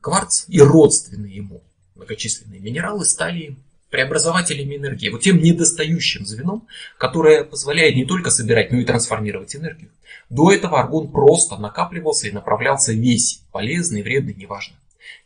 [0.00, 1.62] Кварц и родственные ему
[1.94, 3.56] многочисленные минералы стали
[3.90, 9.90] преобразователями энергии, вот тем недостающим звеном, которое позволяет не только собирать, но и трансформировать энергию.
[10.30, 14.76] До этого аргон просто накапливался и направлялся весь, полезный, вредный, неважно.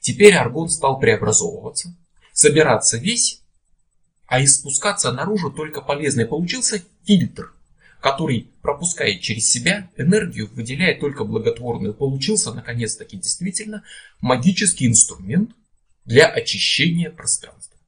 [0.01, 1.95] Теперь аргон стал преобразовываться,
[2.33, 3.43] собираться весь,
[4.27, 6.27] а испускаться наружу только полезный.
[6.27, 7.53] Получился фильтр,
[8.05, 11.95] который пропускает через себя энергию, выделяет только благотворную.
[11.95, 13.83] Получился наконец-таки действительно
[14.21, 15.53] магический инструмент
[16.05, 17.79] для очищения пространства.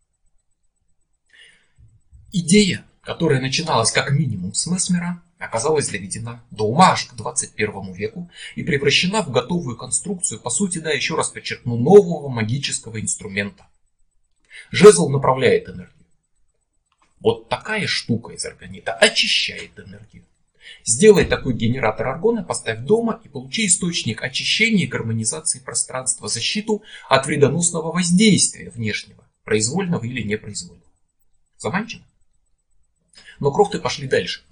[2.33, 8.31] Идея, которая начиналась как минимум с Месмера, оказалась доведена до ума аж к 21 веку
[8.55, 13.67] и превращена в готовую конструкцию, по сути, да, еще раз подчеркну, нового магического инструмента.
[14.71, 15.96] Жезл направляет энергию.
[17.27, 20.23] Вот такая штука из органита очищает энергию.
[20.85, 27.27] Сделай такой генератор аргона, поставь дома и получи источник очищения и гармонизации пространства, защиту от
[27.27, 30.87] вредоносного воздействия внешнего, произвольного или непроизвольного.
[31.59, 32.05] Заманчиво?
[33.41, 34.45] Но крофты пошли дальше.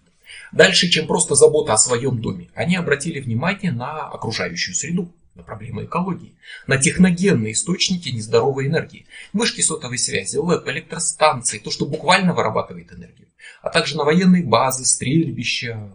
[0.50, 5.84] Дальше, чем просто забота о своем доме, они обратили внимание на окружающую среду, на проблемы
[5.84, 6.34] экологии,
[6.66, 13.28] на техногенные источники нездоровой энергии, вышки сотовой связи, ЛЭП, электростанции, то, что буквально вырабатывает энергию,
[13.62, 15.92] а также на военные базы, стрельбища,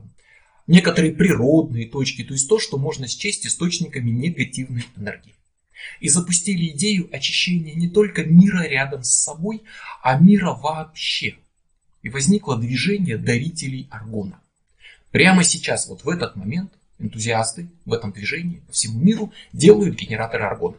[0.68, 5.36] некоторые природные точки, то есть то, что можно счесть источниками негативной энергии.
[6.02, 9.64] И запустили идею очищения не только мира рядом с собой,
[10.04, 11.36] а мира вообще–
[12.02, 14.40] и возникло движение дарителей аргона.
[15.12, 20.44] Прямо сейчас, вот в этот момент, энтузиасты в этом движении по всему миру делают генераторы
[20.44, 20.78] аргона.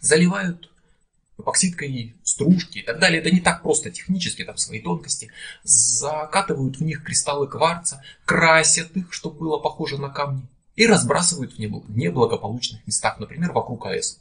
[0.00, 0.70] Заливают
[1.38, 3.20] эпоксидкой стружки и так далее.
[3.20, 5.30] Это не так просто технически, там свои тонкости.
[5.62, 10.42] Закатывают в них кристаллы кварца, красят их, чтобы было похоже на камни.
[10.76, 14.18] И разбрасывают в неблагополучных местах, например, вокруг АЭС.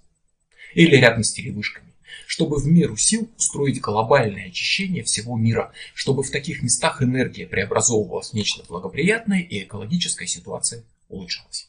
[0.74, 1.89] Или рядом с телевышками
[2.30, 8.30] чтобы в меру сил устроить глобальное очищение всего мира, чтобы в таких местах энергия преобразовывалась
[8.30, 11.68] в нечто благоприятное и экологическая ситуация улучшалась.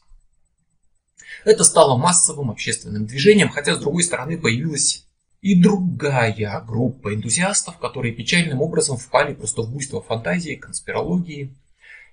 [1.45, 5.07] Это стало массовым общественным движением, хотя с другой стороны появилась
[5.41, 11.55] и другая группа энтузиастов, которые печальным образом впали просто в буйство фантазии, конспирологии.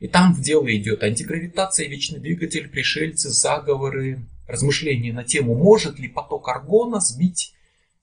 [0.00, 6.08] И там в дело идет антигравитация, вечный двигатель, пришельцы, заговоры, размышления на тему, может ли
[6.08, 7.52] поток аргона сбить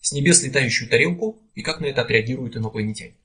[0.06, 3.16] с небес летающую тарелку и как на это отреагируют инопланетяне.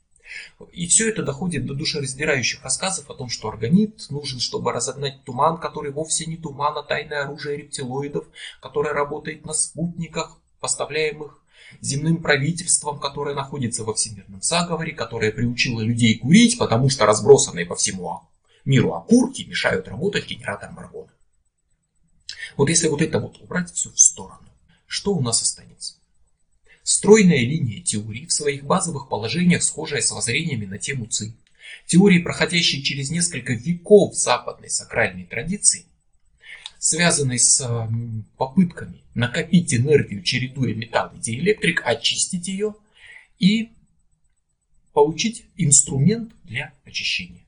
[0.72, 5.59] И все это доходит до душераздирающих рассказов о том, что органит нужен, чтобы разогнать туман,
[5.59, 8.24] который вовсе не туман, а тайное оружие рептилоидов,
[8.62, 11.45] которое работает на спутниках, поставляемых
[11.83, 17.76] земным правительством, которое находится во всемирном заговоре, которое приучило людей курить, потому что разбросанные по
[17.76, 18.22] всему
[18.64, 21.12] миру окурки мешают работать генераторам аргона.
[22.57, 24.49] Вот если вот это вот убрать все в сторону,
[24.87, 25.99] что у нас останется?
[26.91, 31.36] Стройная линия теории в своих базовых положениях схожая с воззрениями на тему ЦИ.
[31.86, 35.84] Теории, проходящие через несколько веков западной сакральной традиции,
[36.80, 37.64] связанной с
[38.36, 42.74] попытками накопить энергию, чередуя металл и диэлектрик, очистить ее
[43.38, 43.70] и
[44.93, 47.45] получить инструмент для очищения.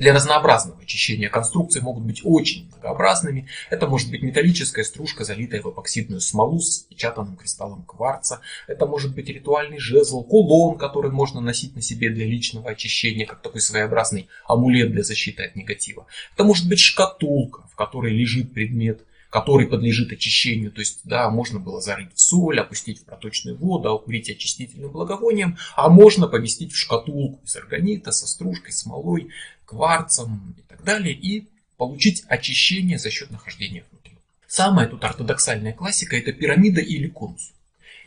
[0.00, 3.48] Для разнообразного очищения конструкции могут быть очень многообразными.
[3.68, 8.40] Это может быть металлическая стружка, залитая в эпоксидную смолу с печатанным кристаллом кварца.
[8.66, 13.42] Это может быть ритуальный жезл, кулон, который можно носить на себе для личного очищения, как
[13.42, 16.06] такой своеобразный амулет для защиты от негатива.
[16.32, 20.72] Это может быть шкатулка, в которой лежит предмет который подлежит очищению.
[20.72, 25.56] То есть, да, можно было зарыть в соль, опустить в проточную воду, окурить очистительным благовонием,
[25.76, 29.30] а можно поместить в шкатулку из органита со стружкой, смолой,
[29.70, 34.16] кварцем и так далее, и получить очищение за счет нахождения внутри.
[34.48, 37.52] Самая тут ортодоксальная классика это пирамида или конус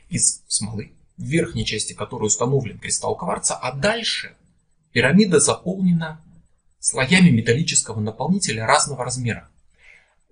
[0.09, 4.35] из смолы, в верхней части которой установлен кристалл кварца, а дальше
[4.91, 6.21] пирамида заполнена
[6.79, 9.47] слоями металлического наполнителя разного размера.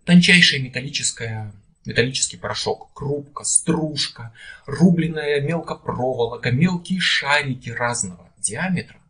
[0.03, 1.53] Тончайшая металлическая
[1.85, 4.33] металлический порошок, крупка, стружка,
[4.65, 9.00] рубленная мелкопроволока, мелкие шарики разного диаметра,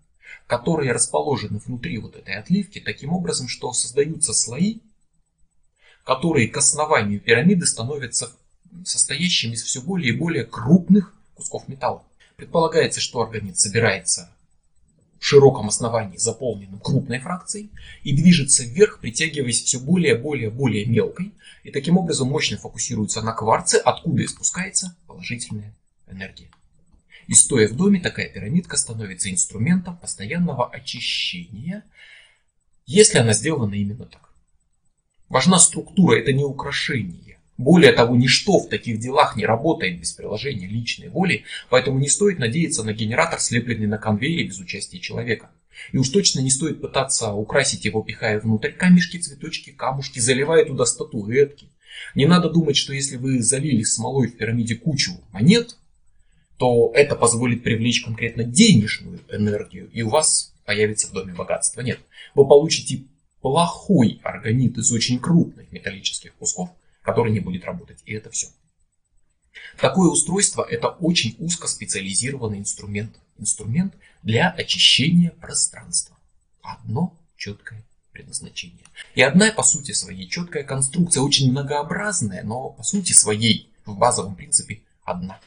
[0.52, 4.80] которые расположены внутри вот этой отливки таким образом, что создаются слои,
[6.04, 8.34] которые к основанию пирамиды становятся
[8.84, 12.04] состоящими из все более и более крупных кусков металла.
[12.36, 14.30] Предполагается, что организм собирается
[15.20, 17.72] в широком основании заполненным крупной фракцией
[18.04, 21.32] и движется вверх, притягиваясь все более, более, более мелкой,
[21.64, 25.74] и таким образом мощно фокусируется на кварце, откуда испускается положительная
[26.10, 26.50] энергия.
[27.32, 31.86] И стоя в доме, такая пирамидка становится инструментом постоянного очищения,
[32.86, 34.34] если она сделана именно так.
[35.30, 37.40] Важна структура, это не украшение.
[37.58, 42.38] Более того, ничто в таких делах не работает без приложения личной воли, поэтому не стоит
[42.38, 45.52] надеяться на генератор, слепленный на конвейере без участия человека.
[45.94, 50.86] И уж точно не стоит пытаться украсить его, пихая внутрь камешки, цветочки, камушки, заливая туда
[50.86, 51.70] статуэтки.
[52.14, 55.78] Не надо думать, что если вы залили смолой в пирамиде кучу монет,
[56.62, 61.82] то это позволит привлечь конкретно денежную энергию, и у вас появится в доме богатство.
[61.82, 62.00] Нет,
[62.36, 63.06] вы получите
[63.42, 66.70] плохой органит из очень крупных металлических кусков,
[67.02, 68.04] который не будет работать.
[68.06, 68.46] И это все.
[69.80, 73.16] Такое устройство это очень узкоспециализированный инструмент.
[73.40, 76.16] Инструмент для очищения пространства.
[76.62, 78.86] Одно четкое предназначение.
[79.16, 84.36] И одна по сути своей четкая конструкция, очень многообразная, но по сути своей в базовом
[84.36, 85.40] принципе одна.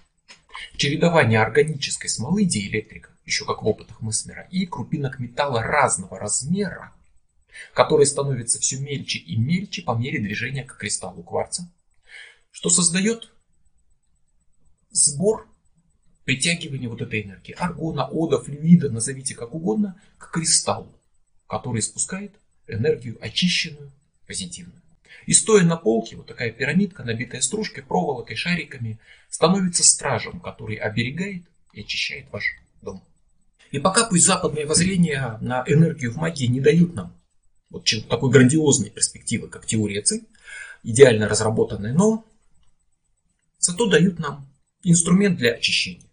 [0.77, 6.93] Чередование органической смолы диэлектрика, еще как в опытах Месмера, и крупинок металла разного размера
[7.73, 11.71] который становится все мельче и мельче по мере движения к кристаллу кварца,
[12.51, 13.33] что создает
[14.91, 15.49] сбор
[16.25, 20.99] притягивания вот этой энергии, аргона, ода, флюида, назовите как угодно, к кристаллу,
[21.47, 22.35] который спускает
[22.67, 23.93] энергию очищенную,
[24.27, 24.81] позитивную.
[25.27, 28.99] И стоя на полке, вот такая пирамидка, набитая стружкой, проволокой, шариками,
[29.31, 32.45] становится стражем, который оберегает и очищает ваш
[32.83, 33.03] дом.
[33.71, 37.13] И пока пусть западные воззрения на энергию в магии не дают нам
[37.71, 40.23] вот такой грандиозной перспективы, как теория ЦИ,
[40.85, 42.25] идеально разработанная, но
[43.59, 44.47] зато дают нам
[44.85, 46.07] инструмент для очищения.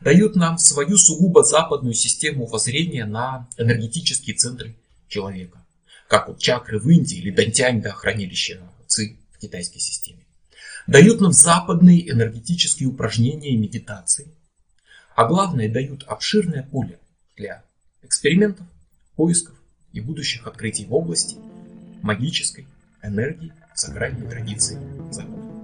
[0.00, 4.74] Дают нам свою сугубо западную систему воззрения на энергетические центры
[5.08, 5.63] человека.
[6.08, 10.24] Как вот чакры в Индии или Дантянь, да, хранилище ЦИ в китайской системе.
[10.86, 14.28] Дают нам западные энергетические упражнения и медитации.
[15.16, 16.98] А главное, дают обширное поле
[17.36, 17.62] для
[18.02, 18.66] экспериментов,
[19.16, 19.54] поисков
[19.92, 21.36] и будущих открытий в области
[22.02, 22.66] магической
[23.02, 24.78] энергии сакральной традиции
[25.10, 25.63] Запада.